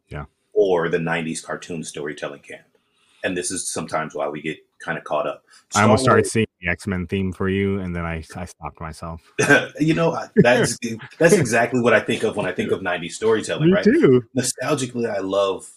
[0.09, 0.25] Yeah.
[0.53, 2.67] or the '90s cartoon storytelling camp,
[3.23, 5.43] and this is sometimes why we get kind of caught up.
[5.75, 8.45] I almost Star started seeing the X Men theme for you, and then I, I
[8.45, 9.21] stopped myself.
[9.79, 10.77] You know, that's
[11.17, 13.71] that's exactly what I think of when I think of '90s storytelling.
[13.71, 13.83] Right?
[13.83, 14.23] too.
[14.35, 15.69] Nostalgically, I love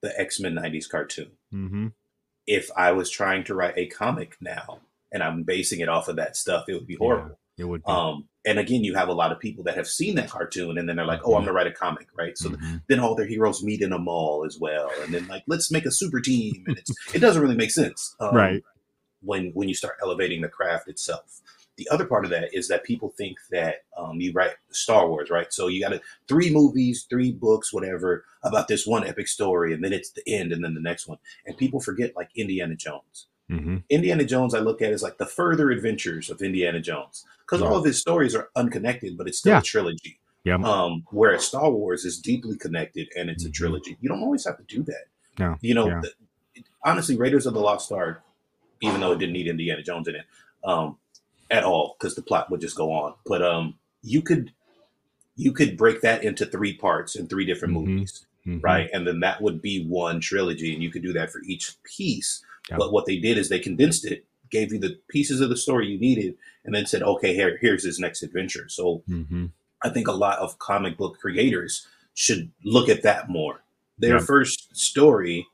[0.00, 1.30] the X Men '90s cartoon.
[1.50, 1.88] hmm
[2.46, 4.80] If I was trying to write a comic now
[5.12, 7.38] and I'm basing it off of that stuff, it would be horrible.
[7.58, 7.92] It would be.
[7.92, 10.88] Um, and again, you have a lot of people that have seen that cartoon and
[10.88, 11.44] then they're like, oh, I'm Mhm.
[11.44, 12.36] going to write a comic, right?
[12.36, 12.82] So Mhm.
[12.88, 15.00] then all their heroes meet in a mall as well.
[15.02, 16.64] And then, like, let's make a super team.
[16.66, 18.16] And it's, it doesn't really make sense.
[18.18, 18.62] um, Right.
[19.20, 21.40] When, when you start elevating the craft itself.
[21.76, 25.30] The other part of that is that people think that um, you write Star Wars,
[25.30, 25.50] right?
[25.52, 29.82] So you got a, three movies, three books, whatever, about this one epic story, and
[29.82, 31.18] then it's the end, and then the next one.
[31.46, 33.26] And people forget, like Indiana Jones.
[33.48, 37.60] hmm Indiana Jones, I look at as like the further adventures of Indiana Jones because
[37.60, 37.68] Yeah.
[37.68, 39.58] all of his stories are unconnected, but it's still Yeah.
[39.60, 40.20] a trilogy.
[40.44, 40.60] Yep.
[40.60, 43.54] Um, whereas Star Wars is deeply connected and it's a Mhm.
[43.54, 43.96] trilogy.
[44.00, 45.04] You don't always have to do that.
[45.38, 46.00] No, You know, yeah.
[46.02, 48.22] the, honestly, Raiders of the Lost Ark,
[48.80, 50.26] even though it didn't need Indiana Jones in it
[50.64, 50.96] um,
[51.52, 53.14] at all, because the plot would just go on.
[53.26, 54.52] But um, you could
[55.36, 57.86] you could break that into three parts in three different Mhm.
[57.86, 58.62] movies Mhm.
[58.62, 58.90] right?
[58.92, 62.44] And then that would be one trilogy, and you could do that for each piece.
[62.68, 62.76] Yeah.
[62.76, 65.86] But what they did is they condensed it, gave you the pieces of the story
[65.88, 69.52] you needed, and then said, "Okay, here, here's his next adventure." So Mhm.
[69.82, 73.62] I think a lot of comic book creators should look at that more.
[73.98, 74.24] Their Yeah.
[74.24, 75.46] first story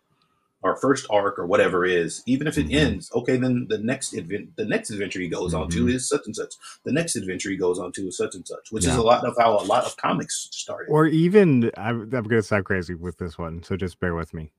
[0.63, 2.75] or first arc or whatever is, even if it Mhm.
[2.75, 5.95] ends, okay, then the next advent, the next adventure he goes on to Mhm.
[5.95, 6.55] is such and such.
[6.85, 9.25] The next adventure he goes on to is such and such, which is a lot
[9.25, 10.91] of how a lot of comics started.
[10.91, 14.35] Or even, I'm, I'm going to sound crazy with this one, so just bear with
[14.35, 14.51] me.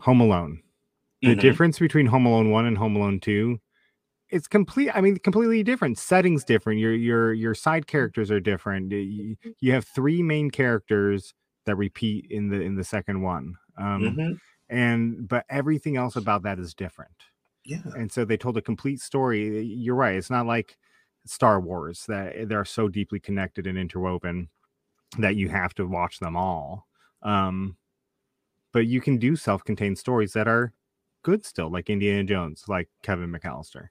[0.00, 0.60] Home Alone.
[1.22, 1.40] The Mhm.
[1.40, 3.58] difference between Home Alone 1 and Home Alone 2
[4.30, 5.98] it's complete I mean completely different.
[5.98, 6.80] Settings different.
[6.80, 8.90] Your your your side characters are different.
[8.90, 11.34] You, you have three main characters
[11.66, 13.54] that repeat in the in the second one.
[13.78, 14.38] Um Mhm.
[14.68, 17.12] And but everything else about that is different.
[17.64, 17.80] Yeah.
[17.96, 19.62] and so they told a complete story.
[19.62, 20.16] You're right.
[20.16, 20.76] It's not like
[21.26, 24.50] Star Wars that they're so deeply connected and interwoven
[25.18, 26.86] that you have to watch them all.
[27.22, 27.76] Um,
[28.72, 30.74] but you can do self-contained stories that are
[31.22, 33.88] good still, like Indiana Jones, like Kevin McAllister.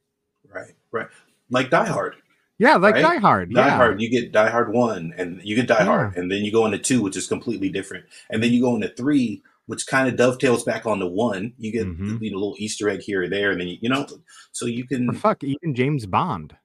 [0.53, 1.07] Right, right.
[1.49, 2.15] Like Die Hard.
[2.59, 3.01] Yeah, like Right?
[3.01, 3.53] Die Hard.
[3.53, 3.75] Die yeah.
[3.75, 6.65] Hard, you get Die Hard one, and you get Die Hard, and then you go
[6.65, 10.15] into two, which is completely different, and then you go into three, which kind of
[10.17, 11.53] dovetails back onto one.
[11.57, 12.21] You get Mhm.
[12.21, 14.05] you know, a little Easter egg here or there, and then you, you know,
[14.51, 16.55] so you Or can fuck, even James Bond.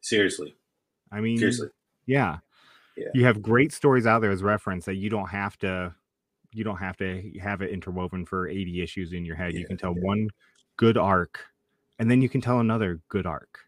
[0.00, 0.54] seriously,
[1.10, 1.68] I mean, seriously,
[2.06, 2.38] yeah.
[2.96, 3.08] Yeah.
[3.12, 5.94] You have great stories out there as reference that you don't have to
[6.52, 9.54] you don't have to have it interwoven for 80 issues in your head.
[9.54, 10.02] you can tell yeah.
[10.04, 10.28] one
[10.76, 11.40] good arc
[11.98, 13.58] and then you can tell another good arc.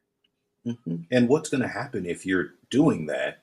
[0.64, 3.43] hmm And what's going to happen if you're doing that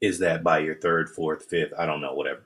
[0.00, 2.42] is that by your third, fourth, fifth, I don't know, whatever,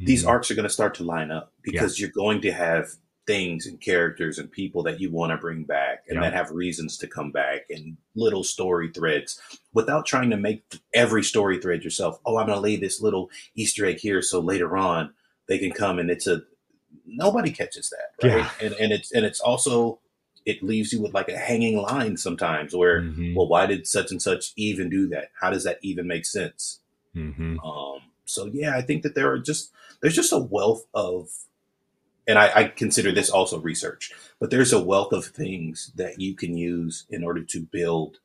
[0.00, 0.28] these Mhm.
[0.28, 2.88] arcs are going to start to line up because you're going to have
[3.26, 6.22] things and characters and people that you want to bring back and Yeah.
[6.22, 9.40] that have reasons to come back and little story threads
[9.72, 10.62] without trying to make
[10.94, 12.18] every story thread yourself.
[12.24, 15.12] Oh, I'm going to lay this little Easter egg here so later on
[15.46, 16.42] they can come and it's a
[17.06, 18.38] nobody catches that, right?
[18.38, 18.50] Yeah.
[18.66, 20.00] And and it's and it's also
[20.46, 23.34] it leaves you with like a hanging line sometimes where Mhm.
[23.36, 25.28] well why did such and such even do that?
[25.40, 26.80] How does that even make sense?
[27.14, 27.58] Mhm.
[27.64, 29.70] Um, so yeah, I think that there are just
[30.00, 31.30] there's just a wealth of,
[32.26, 36.34] and I, I consider this also research, but there's a wealth of things that you
[36.34, 38.18] can use in order to build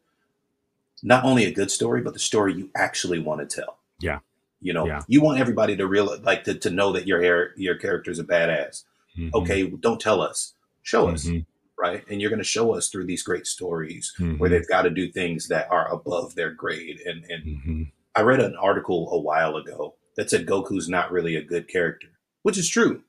[1.03, 3.77] not only a good story, but the story you actually want to tell.
[3.99, 4.19] Yeah.
[4.61, 5.01] You know, Yeah.
[5.07, 8.19] you want everybody to real like to, to know that your hair your character is
[8.19, 8.83] a badass.
[9.17, 9.33] Mhm.
[9.33, 11.45] Okay, don't tell us, show us, Mhm.
[11.77, 12.03] right?
[12.09, 14.49] And you're going to show us through these great stories where Mhm.
[14.49, 17.91] they've got to do things that are above their grade and and Mhm.
[18.16, 22.07] I read an article a while ago that said Goku's not really a good character,
[22.43, 23.01] which is true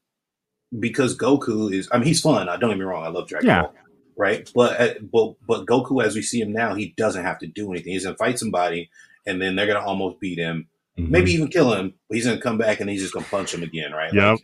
[0.78, 1.88] because Goku is.
[1.92, 2.48] I mean, he's fun.
[2.48, 3.04] I don't get me wrong.
[3.04, 3.62] I love Dragon Yeah.
[3.62, 3.74] Ball,
[4.16, 4.50] right?
[4.54, 7.70] But uh, but but Goku, as we see him now, he doesn't have to do
[7.70, 7.92] anything.
[7.92, 8.90] He's gonna fight somebody,
[9.26, 11.10] and then they're gonna almost beat him, Mhm.
[11.10, 11.94] maybe even kill him.
[12.08, 14.12] But he's gonna come back and he's just gonna punch him again, right?
[14.12, 14.38] Yep.
[14.40, 14.42] Like,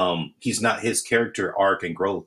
[0.00, 2.26] um, he's not his character arc and growth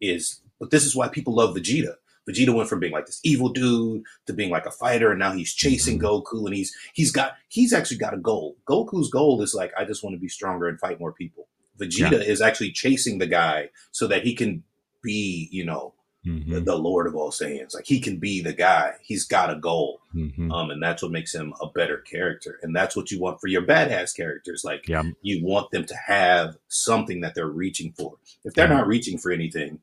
[0.00, 0.40] is.
[0.60, 1.94] But this is why people love Vegeta.
[2.28, 5.32] Vegeta went from being like this evil dude to being like a fighter, and now
[5.32, 8.56] he's chasing Goku, and he's he's got he's actually got a goal.
[8.66, 11.48] Goku's goal is like I just want to be stronger and fight more people.
[11.80, 14.64] Vegeta is actually chasing the guy so that he can
[15.00, 16.64] be, you know, the, Mhm.
[16.64, 17.72] the Lord of all Saiyans.
[17.74, 18.94] Like he can be the guy.
[19.00, 20.52] He's got a goal, Mhm.
[20.52, 22.58] um, and that's what makes him a better character.
[22.62, 24.64] And that's what you want for your badass characters.
[24.64, 25.04] Like Yeah.
[25.22, 28.16] you want them to have something that they're reaching for.
[28.44, 28.74] If they're Yeah.
[28.78, 29.80] not reaching for anything,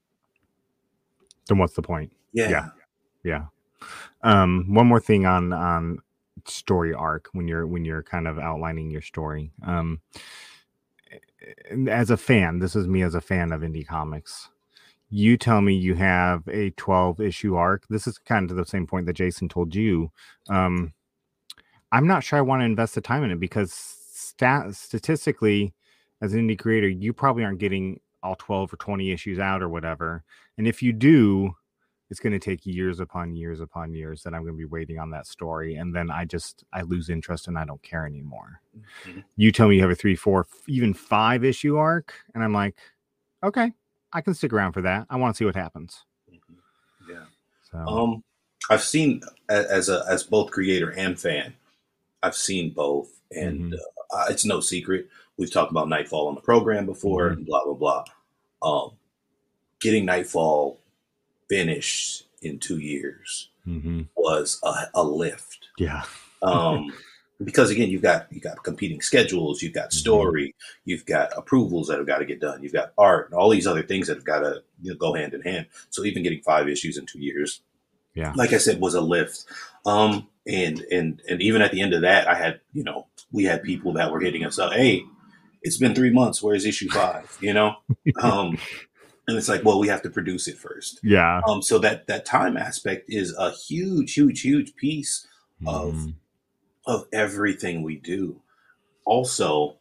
[1.47, 2.11] Then what's the point?
[2.35, 2.69] Yeah, Yeah.
[3.23, 3.45] Yeah.
[4.21, 5.99] Um, one more thing on on
[6.45, 9.51] story arc when you're when you're kind of outlining your story.
[9.65, 10.01] Um,
[11.87, 14.49] as a fan, this is me as a fan of indie comics.
[15.09, 17.87] You tell me you have a 12 issue arc.
[17.89, 20.11] This is kind of the same point that Jason told you.
[20.49, 20.93] Um,
[21.91, 25.73] I'm not sure I want to invest the time in it because stat- statistically,
[26.21, 29.69] as an indie creator, you probably aren't getting all 12 or 20 issues out or
[29.69, 30.23] whatever.
[30.57, 31.55] And if you do,
[32.09, 34.99] it's going to take years upon years upon years that I'm going to be waiting
[34.99, 35.75] on that story.
[35.75, 38.61] And then I just, I lose interest and I don't care anymore.
[39.05, 39.23] Mhm.
[39.37, 42.13] You tell me you have a three, four, even five issue arc.
[42.35, 42.75] And I'm like,
[43.43, 43.71] okay,
[44.13, 45.07] I can stick around for that.
[45.09, 46.05] I want to see what happens.
[47.09, 47.25] yeah.
[47.71, 48.23] So, Um,
[48.69, 51.53] I've seen as a as both creator and fan,
[52.23, 53.79] I've seen both, and Mhm.
[54.11, 55.09] uh, it's no secret.
[55.37, 57.33] We've talked about Nightfall on the program before, Mhm.
[57.33, 58.05] and blah blah blah.
[58.63, 58.91] Um,
[59.79, 60.79] getting Nightfall
[61.49, 64.07] finished in two years mhm.
[64.15, 65.67] was a, a lift.
[65.77, 66.03] yeah.
[66.41, 66.91] Um,
[67.43, 69.93] because again, you've got you got competing schedules, you've got Mhm.
[69.93, 73.49] story, you've got approvals that have got to get done, you've got art, and all
[73.49, 75.65] these other things that have got to you know, go hand in hand.
[75.89, 77.61] So even getting five issues in two years,
[78.13, 78.31] Yeah.
[78.35, 79.45] like I said, was a lift.
[79.85, 83.43] Um, and and and even at the end of that, I had you know we
[83.45, 84.73] had people that were hitting us up.
[84.73, 85.03] Hey,
[85.63, 86.41] it's been three months.
[86.43, 87.35] Where's issue five?
[87.41, 87.75] You know,
[88.21, 88.57] um,
[89.27, 90.99] and it's like, well, we have to produce it first.
[91.03, 91.41] Yeah.
[91.47, 95.25] Um, so that that time aspect is a huge, huge, huge piece
[95.65, 96.13] of Mhm.
[96.87, 98.41] of everything we do.
[99.05, 99.77] Also,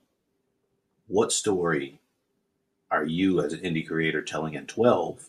[1.07, 2.01] what story
[2.91, 5.29] are you as an indie creator telling in 12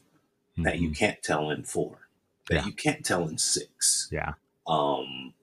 [0.57, 0.95] that you Mhm.
[0.95, 2.07] can't tell in four,
[2.49, 2.66] that Yeah.
[2.66, 4.07] you can't tell in six?
[4.11, 4.34] Yeah.
[4.68, 5.34] Um,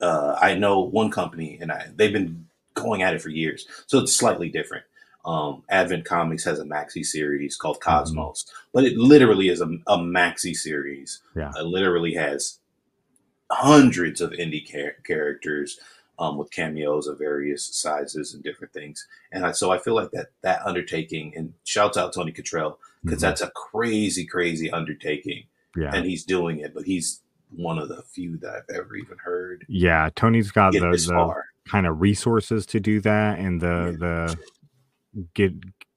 [0.00, 3.98] uh, I know one company, and I, they've been going at it for years, so
[3.98, 4.84] it's slightly different.
[5.24, 7.90] Um, Advent Comics has a maxi series called Mm-hmm.
[7.90, 11.20] Cosmos, but it literally is a, a maxi series.
[11.34, 11.50] Yeah.
[11.56, 12.58] It literally has
[13.50, 15.78] hundreds of indie char- characters
[16.18, 19.06] um, with cameos of various sizes and different things.
[19.32, 23.18] And I, so I feel like that that undertaking, and shouts out Tony Cottrell because
[23.18, 23.22] Mhm.
[23.22, 25.44] that's a crazy, crazy undertaking
[25.76, 25.90] yeah.
[25.94, 27.20] and he's doing it, but he's
[27.56, 31.34] one of the few that I've ever even heard Yeah, Tony's got the, the
[31.68, 34.36] kind of resources to do that and the the
[35.34, 35.52] get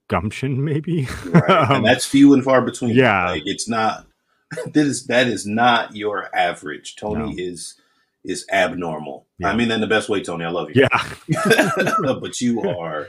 [0.09, 1.07] gumption maybe.
[1.25, 1.49] Right.
[1.69, 2.95] Um, and that's few and far between.
[2.95, 3.29] yeah.
[3.31, 4.05] Like it's not
[4.65, 6.95] that is that is not your average.
[6.95, 7.35] Tony No.
[7.37, 7.75] is
[8.23, 9.25] is abnormal.
[9.39, 9.49] Yeah.
[9.49, 10.45] I mean that in the best way, Tony.
[10.45, 10.87] I love you.
[11.27, 11.71] yeah.
[12.19, 13.07] but you are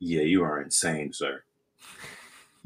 [0.00, 1.42] yeah, you are insane, sir.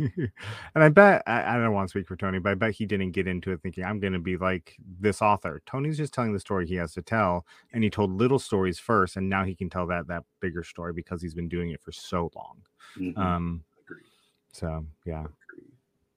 [0.75, 2.87] and I bet I, I don't want to speak for Tony, but I bet he
[2.87, 5.63] didn't get into it thinking I'm going to be like this author.
[5.67, 9.17] Tony's just telling the story he has to tell, and he told little stories first,
[9.17, 11.93] and now he can tell that that bigger story because he's been doing it for
[11.93, 12.57] so long.
[12.99, 13.17] Mhm.
[13.19, 14.05] Um, Agreed.
[14.53, 15.73] so yeah, Agreed.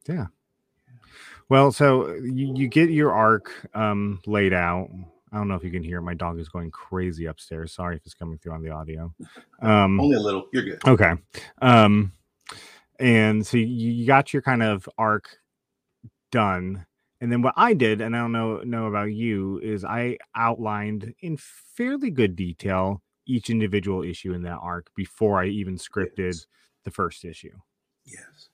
[0.08, 0.26] yeah.
[1.50, 4.90] Well, so you, you get your arc um, laid out.
[5.32, 5.98] I don't know if you can hear.
[6.00, 6.02] it.
[6.04, 7.74] My dog is going crazy upstairs.
[7.74, 9.14] Sorry if it's coming through on the audio.
[9.62, 10.48] Um, Only a little.
[10.52, 10.86] You're good.
[10.86, 11.14] Okay.
[11.62, 12.12] Um
[13.00, 15.38] and so you, you got your kind of arc
[16.32, 16.86] done.
[17.22, 21.14] And then what I did, and I don't know know about you, is I outlined
[21.22, 26.48] in fairly good detail each individual issue in that arc before I even scripted Yes.
[26.84, 27.58] the first issue.
[28.06, 28.50] Yes.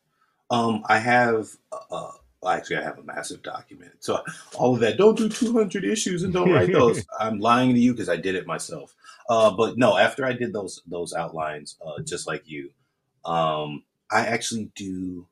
[0.50, 1.50] Um, I have.
[1.72, 2.12] Uh,
[2.42, 3.92] well, actually, I have a massive document.
[4.00, 4.24] So
[4.56, 4.98] all of that.
[4.98, 7.06] Don't do 200 issues and don't write those.
[7.20, 8.96] I'm lying to you because I did it myself.
[9.30, 12.72] Uh, but no, after I did those those outlines, uh, just like you,
[13.26, 15.28] um, I actually do.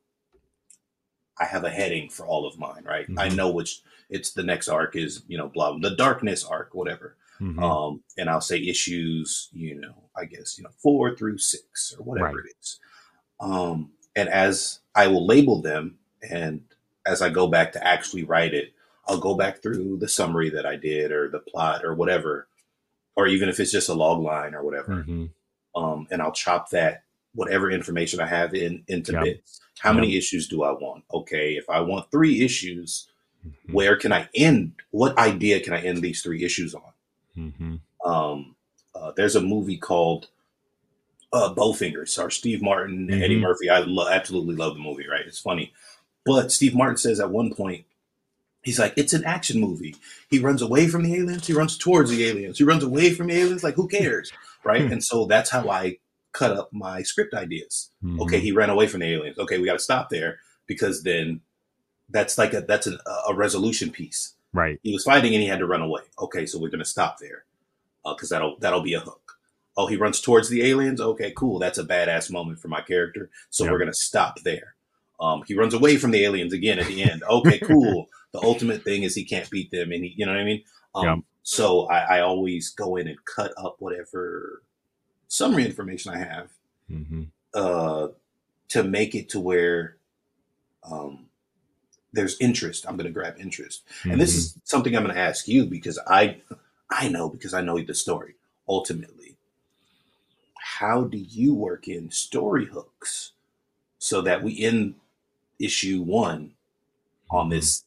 [1.39, 3.07] I have a heading for all of mine, right?
[3.17, 3.35] I Mhm.
[3.35, 7.15] know which it's the next arc is, you know, blah, the darkness arc, whatever.
[7.39, 7.61] Mhm.
[7.63, 12.03] Um, and I'll say issues, you know, I guess, you know, four through six or
[12.03, 12.45] whatever Right.
[12.45, 12.79] it is.
[13.39, 16.65] Um, and as I will label them and
[17.05, 18.73] as I go back to actually write it,
[19.07, 22.49] I'll go back through the summary that I did or the plot or whatever,
[23.15, 25.03] or even if it's just a log line or whatever.
[25.05, 25.31] Mhm.
[25.73, 27.05] Um, and I'll chop that
[27.39, 29.61] whatever information I have in into bits.
[29.79, 31.05] How many issues do I want?
[31.13, 33.07] Okay, if I want three issues,
[33.47, 33.73] Mhm.
[33.73, 34.73] where can I end?
[34.91, 36.91] What idea can I end these three issues on?
[37.37, 37.79] Mhm.
[38.05, 38.55] Um,
[38.93, 40.27] uh, there's a movie called
[41.31, 43.41] uh, Bowfingers, or Steve Martin, Eddie Mhm.
[43.41, 43.69] Murphy.
[43.69, 45.07] I lo- absolutely love the movie.
[45.07, 45.71] Right, it's funny,
[46.25, 47.85] but Steve Martin says at one point,
[48.63, 49.95] he's like, "It's an action movie.
[50.31, 51.45] He runs away from the aliens.
[51.45, 52.57] He runs towards the aliens.
[52.57, 53.63] He runs away from the aliens.
[53.63, 54.31] Like, who cares?"
[54.63, 54.91] right, Hmm.
[54.93, 55.99] and so that's how I
[56.31, 57.91] cut up my script ideas.
[58.21, 58.41] Okay, Mhm.
[58.41, 59.37] he ran away from the aliens.
[59.39, 61.41] Okay, we got to stop there because then
[62.09, 64.79] that's like a that's an, a resolution piece Right.
[64.83, 66.01] he was fighting and he had to run away.
[66.19, 67.45] Okay, so we're gonna stop there
[68.03, 69.37] because that'll that'll be a hook.
[69.77, 70.99] Oh, he runs towards the aliens.
[70.99, 71.59] Okay, cool.
[71.59, 73.29] That's a badass moment for my character.
[73.51, 73.71] So Yeah.
[73.71, 74.75] we're gonna stop there.
[75.19, 77.23] Um, he runs away from the aliens again at the end.
[77.29, 78.07] Okay, cool.
[78.31, 80.63] the ultimate thing is he can't beat them, and he, you know what I mean.
[80.95, 81.15] Um, Yeah.
[81.43, 84.61] So I, I always go in and cut up whatever
[85.29, 86.49] summary information I have
[86.91, 87.27] Mhm.
[87.53, 88.09] uh,
[88.69, 89.95] to make it to where
[90.83, 91.27] um,
[92.13, 92.85] there's interest.
[92.87, 95.97] I'm going to grab interest, and this is something I'm going to ask you because
[96.07, 96.41] I
[96.89, 98.35] I know because I know the story.
[98.67, 99.37] Ultimately,
[100.79, 103.31] how do you work in story hooks
[103.99, 104.95] so that we end
[105.59, 106.55] issue one
[107.29, 107.51] on Mhm.
[107.51, 107.83] this?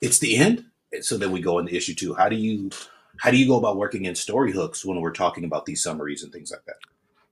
[0.00, 0.66] It's the end,
[1.00, 2.14] so then we go into issue two.
[2.14, 2.70] How do you
[3.20, 6.22] how do you go about working in story hooks when we're talking about these summaries
[6.22, 6.76] and things like that?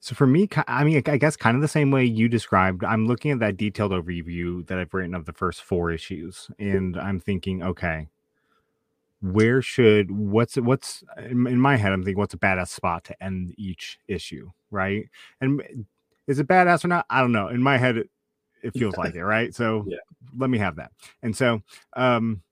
[0.01, 2.85] So for me, I mean, I guess kind of the same way you described.
[2.85, 6.97] I'm looking at that detailed overview that I've written of the first four issues, and
[6.97, 8.09] I'm thinking, okay,
[9.21, 11.93] where should what's what's in my head?
[11.93, 15.09] I'm thinking, what's a badass spot to end each issue, right?
[15.41, 15.87] And
[16.29, 17.07] is it badass or not?
[17.11, 17.49] I don't know.
[17.49, 18.11] In my head, it,
[18.63, 19.55] it feels like it, right?
[19.55, 19.97] So Yeah.
[20.37, 20.93] let me have that.
[21.23, 21.63] And so,
[21.97, 22.43] um,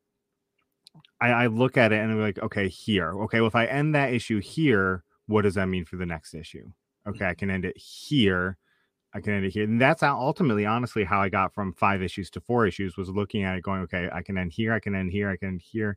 [1.21, 3.41] I, I look at it and I'm like, okay, here, okay.
[3.41, 6.71] Well, if I end that issue here, what does that mean for the next issue?
[7.09, 8.59] okay, I can end it here.
[9.15, 9.63] I can end it here.
[9.65, 13.09] And that's how ultimately, honestly, how I got from five issues to four issues was
[13.09, 15.49] looking at it going, okay, I can end here, I can end here, I can
[15.49, 15.97] end here.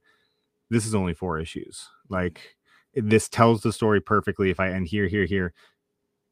[0.69, 1.87] This is only four issues.
[2.09, 2.55] Like
[2.93, 4.51] this tells the story perfectly.
[4.51, 5.53] If I end here, here, here,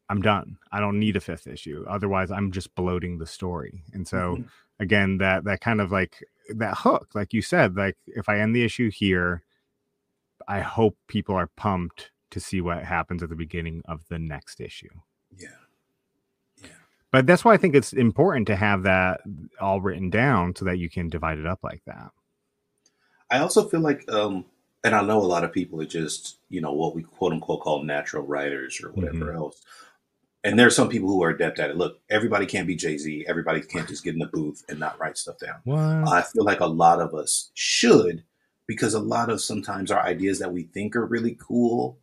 [0.10, 0.58] I'm done.
[0.72, 1.84] I don't need a fifth issue.
[1.90, 3.84] Otherwise, I'm just bloating the story.
[3.94, 4.50] And so Mhm.
[4.80, 8.56] again, that that kind of like that hook, like you said, like if I end
[8.56, 9.44] the issue here,
[10.48, 14.60] I hope people are pumped to see what happens at the beginning of the next
[14.60, 14.90] issue.
[15.38, 15.50] yeah,
[16.62, 16.70] yeah.
[17.12, 19.22] But that's why I think it's important to have that
[19.60, 22.12] all written down so that you can divide it up like that.
[23.30, 24.46] I also feel like, um,
[24.84, 27.62] and I know a lot of people are just, you know, what we quote unquote
[27.62, 29.62] call natural writers or whatever else.
[30.48, 31.76] And there are some people who are adept at it.
[31.76, 33.26] Look, everybody can't be Jay Z.
[33.28, 35.58] Everybody can't just get in the booth and not write stuff down.
[35.66, 36.08] What?
[36.08, 38.24] I feel like a lot of us should,
[38.66, 41.98] because a lot of sometimes our ideas that we think are really cool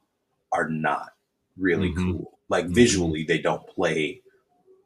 [0.53, 1.15] are not
[1.57, 1.97] really Mhm.
[2.13, 2.39] cool.
[2.51, 2.75] Like Mhm.
[2.75, 4.21] visually, they don't play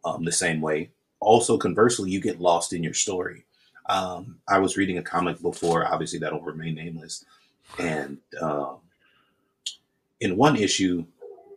[0.04, 0.90] um, the same way.
[1.18, 3.44] Also, conversely, you get lost in your story.
[3.88, 7.24] Um, I was reading a comic before, obviously that'll remain nameless,
[7.78, 8.76] and um,
[10.20, 11.04] in one issue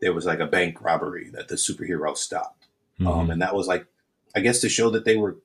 [0.01, 2.65] there was like a bank robbery that the superhero stopped,
[3.01, 3.33] um, Mhm.
[3.33, 3.85] and that was like
[4.35, 5.37] I guess to show that they were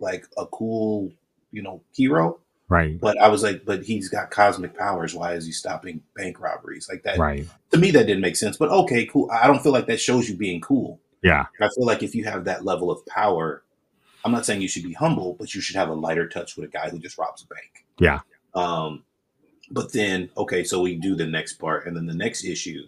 [0.00, 1.12] like a cool
[1.52, 2.38] you know hero.
[2.68, 2.98] right.
[3.00, 5.14] But I was like, but he's got cosmic powers.
[5.14, 7.18] Why is he stopping bank robberies like that?
[7.18, 7.46] Right.
[7.72, 8.56] To me, that didn't make sense.
[8.56, 9.30] But okay, cool.
[9.30, 10.98] I don't feel like that shows you being cool.
[11.22, 11.44] Yeah.
[11.60, 13.62] I feel like if you have that level of power,
[14.24, 16.64] I'm not saying you should be humble, but you should have a lighter touch with
[16.64, 17.84] a guy who just robs a bank.
[18.00, 18.20] Yeah.
[18.54, 19.04] Um,
[19.70, 22.86] but then, okay, so we do the next part, and then the next issue,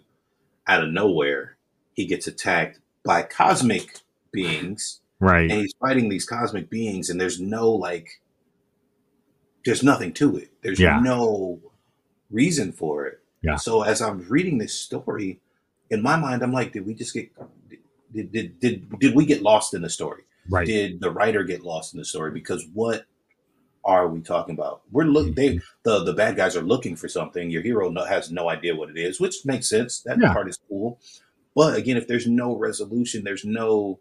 [0.67, 1.57] out of nowhere,
[1.93, 3.99] he gets attacked by cosmic
[4.31, 5.49] beings, Right.
[5.49, 8.21] and he's fighting these cosmic beings, and there's no like,
[9.65, 10.49] there's nothing to it.
[10.61, 10.99] There's Yeah.
[10.99, 11.59] no
[12.29, 13.19] reason for it.
[13.41, 13.55] Yeah.
[13.55, 15.39] So as I'm reading this story,
[15.89, 17.29] in my mind, I'm like, did we just get
[18.13, 20.23] did did did, did we get lost in the story?
[20.49, 20.65] Right.
[20.65, 22.31] Did the writer get lost in the story?
[22.31, 23.05] Because what
[23.85, 24.81] are we talking about?
[24.91, 27.49] We're look they the the bad guys are looking for something.
[27.49, 30.01] Your hero no, has no idea what it is, which makes sense.
[30.01, 30.33] That Yeah.
[30.33, 30.99] part is cool.
[31.55, 33.99] But again, if there's no resolution, there's no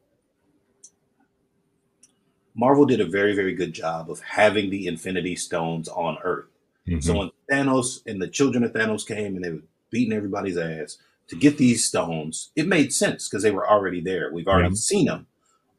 [2.57, 6.47] Marvel did a very, very good job of having the Infinity Stones on Earth.
[6.87, 7.03] Mhm.
[7.03, 10.99] So when Thanos and the children of Thanos came and they were beating everybody's ass
[11.29, 14.33] to get these stones, it made sense because they were already there.
[14.33, 14.75] We've already Yeah.
[14.77, 15.27] seen them.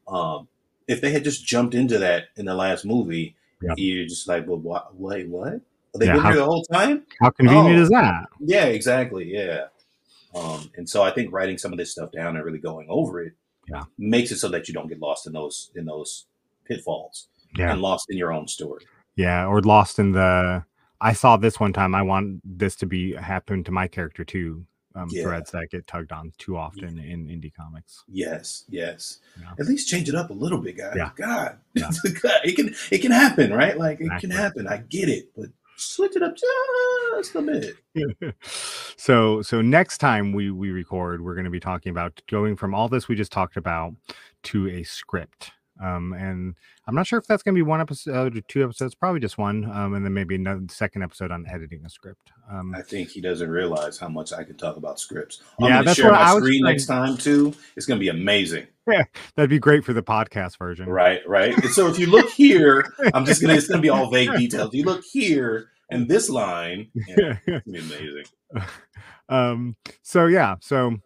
[0.06, 0.48] Um,
[0.86, 3.74] if they had just jumped into that in the last movie, Yeah.
[3.76, 4.94] you're just like, well, what?
[4.96, 5.60] Wait, what?
[5.98, 7.04] They Yeah, been how- here the whole time?
[7.20, 7.82] How convenient Oh.
[7.82, 8.26] is that?
[8.40, 9.24] Yeah, exactly.
[9.32, 9.66] Yeah.
[10.34, 13.22] Um, and so I think writing some of this stuff down and really going over
[13.22, 13.32] it
[13.68, 13.84] Yeah.
[13.96, 16.26] makes it so that you don't get lost in those in those
[16.66, 17.72] pitfalls Yeah.
[17.72, 18.84] and lost in your own story.
[19.16, 19.46] Yeah.
[19.46, 20.64] Or lost in the.
[21.00, 21.94] I saw this one time.
[21.94, 24.66] I want this to be happen to my character too.
[24.96, 25.24] Um, Yeah.
[25.24, 28.02] Threads that get tugged on too often in indie comics.
[28.08, 29.18] Yes, yes.
[29.38, 29.52] Yeah.
[29.60, 30.94] At least change it up a little bit, guys.
[30.96, 31.10] Yeah.
[31.16, 31.90] God, Yeah.
[32.22, 33.76] God, it can it can happen, right?
[33.76, 34.28] Like it Exactly.
[34.30, 34.66] can happen.
[34.66, 38.34] I get it, but switch it up just a bit.
[38.96, 42.74] so so next time we we record we're going to be talking about going from
[42.74, 43.92] all this we just talked about
[44.44, 45.50] to a script
[45.82, 46.54] um and
[46.86, 49.36] i'm not sure if that's going to be one episode or two episodes probably just
[49.38, 53.08] one um and then maybe another second episode on editing a script um I think
[53.10, 55.42] he doesn't realize how much I can talk about scripts.
[55.58, 57.52] Yeah, I'm gonna that's share what my I was screen next time too.
[57.76, 58.66] It's gonna be amazing.
[58.88, 59.02] Yeah,
[59.34, 61.52] that'd be great for the podcast version Right, right.
[61.70, 64.72] So if you look here, I'm just gonna it's gonna be all vague details.
[64.74, 68.24] You look here and this line, yeah, it's gonna be amazing.
[69.28, 70.96] um so yeah so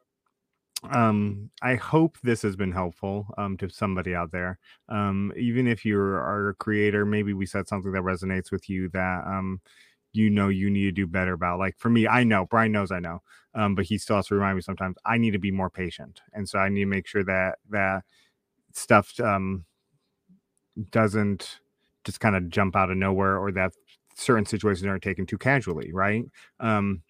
[0.90, 4.58] um i hope this has been helpful um to somebody out there.
[4.88, 8.88] Um even if you are a creator maybe we said something that resonates with you
[8.90, 9.60] that um
[10.12, 11.58] you know you need to do better about.
[11.58, 13.20] Like for me i know brian knows i know
[13.54, 16.20] um but he still has to remind me sometimes i need to be more patient.
[16.32, 18.02] And so i need to make sure that that
[18.74, 19.64] stuff um
[20.90, 21.60] doesn't
[22.04, 23.72] just kind of jump out of nowhere or that
[24.14, 26.24] certain situations aren't taken too casually right?
[26.60, 27.02] Um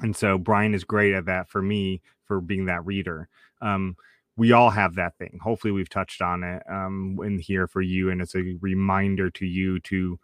[0.00, 3.28] and so brian is great at that for me for being that reader
[3.62, 3.96] um
[4.36, 8.10] we all have that thing hopefully we've touched on it um in here for you
[8.10, 10.18] and it's a reminder to you to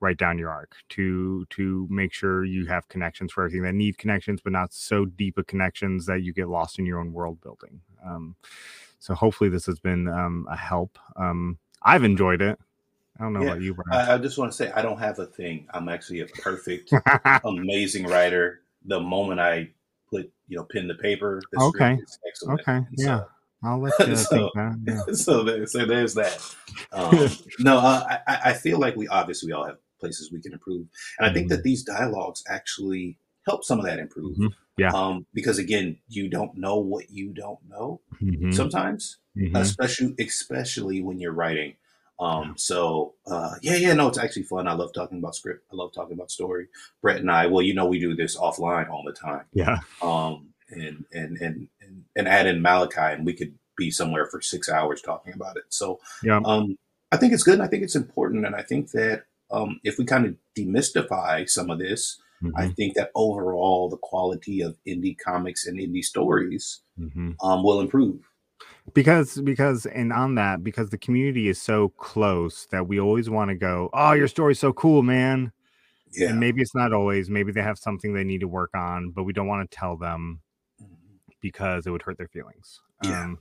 [0.00, 3.98] write down your arc to to make sure you have connections for everything that need
[3.98, 7.40] connections but not so deep of connections that you get lost in your own world
[7.40, 8.36] building um
[9.00, 12.58] so hopefully this has been um a help um i've enjoyed it
[13.18, 14.08] i don't know Yeah, about you Brian.
[14.08, 15.66] I, I just want to say I don't have a thing.
[15.74, 16.92] I'm actually a perfect,
[17.44, 18.60] amazing writer.
[18.84, 19.70] The moment I
[20.10, 21.94] put you know pin the paper, Okay.
[21.94, 22.60] script is excellent.
[22.60, 23.18] Okay, yeah.
[23.20, 23.26] so-
[23.64, 24.76] i'll let you So- think that
[25.08, 25.14] yeah.
[25.26, 26.40] so there, so there's that.
[26.92, 27.28] Um,
[27.60, 30.86] no, uh, I, I feel like we obviously we all have places we can improve,
[31.18, 34.36] and I think that these dialogues actually help some of that improve.
[34.36, 34.52] Mhm.
[34.76, 34.90] Yeah.
[34.92, 39.56] Um, because again, you don't know what you don't know Mhm, sometimes, mhm.
[39.58, 41.74] especially especially when you're writing.
[42.20, 44.66] Um, so uh, yeah, yeah, no, it's actually fun.
[44.68, 45.64] I love talking about script.
[45.72, 46.68] I love talking about story.
[47.02, 50.48] Brett and I, well, you know, we do this offline all the time yeah um,
[50.70, 54.68] and, and and and and add in Malachi, and we could be somewhere for six
[54.68, 55.64] hours talking about it.
[55.68, 56.40] So, Yeah.
[56.44, 56.76] um,
[57.12, 59.98] I think it's good, and I think it's important, and I think that um, if
[59.98, 62.20] we kind of demystify some of this,
[62.56, 67.34] I Mhm, think that overall the quality of indie comics and indie stories mhm.
[67.42, 68.27] um, will improve.
[68.94, 73.48] Because because and on that because the community is so close that we always want
[73.50, 75.52] to go oh your story's so cool man
[76.12, 79.10] Yeah, and maybe it's not always maybe they have something they need to work on
[79.10, 80.40] but we don't want to tell them
[81.40, 83.24] because it would hurt their feelings Yeah.
[83.24, 83.38] um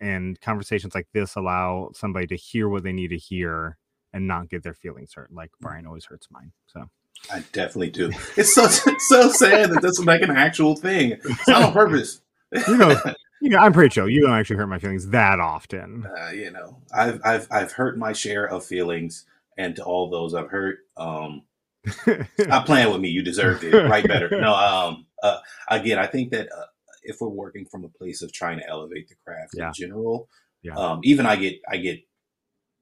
[0.00, 3.76] and conversations like this allow somebody to hear what they need to hear
[4.12, 5.66] and not get their feelings hurt like Mm-hmm.
[5.66, 6.88] brian always hurts mine so
[7.32, 8.12] I definitely do.
[8.36, 8.66] It's so
[9.08, 11.16] so sad that this is like an actual thing.
[11.24, 12.20] It's not on purpose.
[12.68, 12.94] you know
[13.40, 16.50] you know i'm pretty sure you don't actually hurt my feelings that often uh, you
[16.50, 19.24] know, I've I've I've hurt my share of feelings,
[19.56, 21.42] and to all those I've hurt, um,
[22.40, 23.08] Stop playing with me.
[23.08, 23.72] You deserved it.
[23.88, 24.28] Write better.
[24.40, 25.38] No, um, uh,
[25.70, 26.64] again, I think that uh,
[27.02, 29.68] if we're working from a place of trying to elevate the craft Yeah.
[29.68, 30.28] in general,
[30.62, 30.74] Yeah.
[30.76, 32.00] um, even I get I get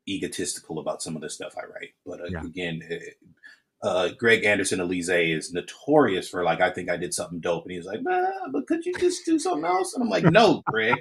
[0.08, 1.90] egotistical about some of the stuff I write.
[2.04, 2.42] But uh, Yeah.
[2.42, 2.94] again, uh,
[3.86, 7.72] uh, Greg Anderson Elysée is notorious for like I think I did something dope, and
[7.72, 9.94] he's like, nah, but could you just do something else?
[9.94, 10.96] And I'm like, no, Greg,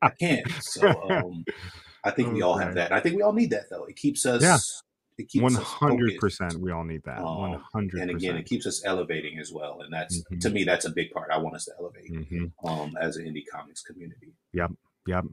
[0.00, 0.50] I can't.
[0.60, 1.44] So um,
[2.04, 2.86] I think we all have that.
[2.90, 3.84] And I think we all need that though.
[3.84, 4.42] It keeps us.
[4.42, 4.58] Yeah.
[5.18, 6.20] It keeps hundred focused.
[6.20, 6.60] percent.
[6.60, 7.18] We all need that.
[7.18, 10.40] Um, One hundred and again, it keeps us elevating as well, and that's Mhm.
[10.40, 11.30] to me that's a big part.
[11.30, 14.32] I want us to elevate hmm um, as an indie comics community.
[14.54, 14.72] Yep
[15.06, 15.24] yep.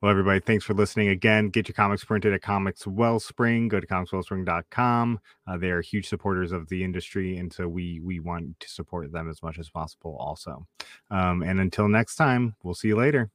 [0.00, 1.48] Well, everybody, thanks for listening again.
[1.48, 3.66] Get your comics printed at Comix Wellspring.
[3.66, 5.18] Go to comixwellspring.com.
[5.44, 9.10] Uh, they are huge supporters of the industry, and so we we want to support
[9.10, 10.16] them as much as possible.
[10.20, 10.64] Also,
[11.10, 13.32] um, and until next time, we'll see you later.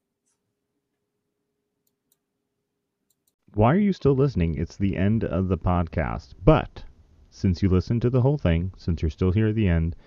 [3.56, 4.56] Why are you still listening?
[4.56, 6.86] It's the end of the podcast, but
[7.30, 9.98] since you listened to the whole thing, since you're still here at the end,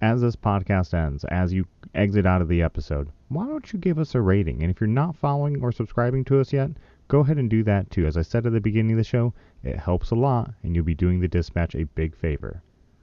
[0.00, 3.98] as this podcast ends, as you exit out of the episode, why don't you give
[3.98, 4.62] us a rating?
[4.62, 6.70] And if you're not following or subscribing to us yet,
[7.08, 8.06] go ahead and do that too.
[8.06, 9.34] As I said at the beginning of the show,
[9.64, 12.62] it helps a lot, and you'll be doing the dispatch a big favor.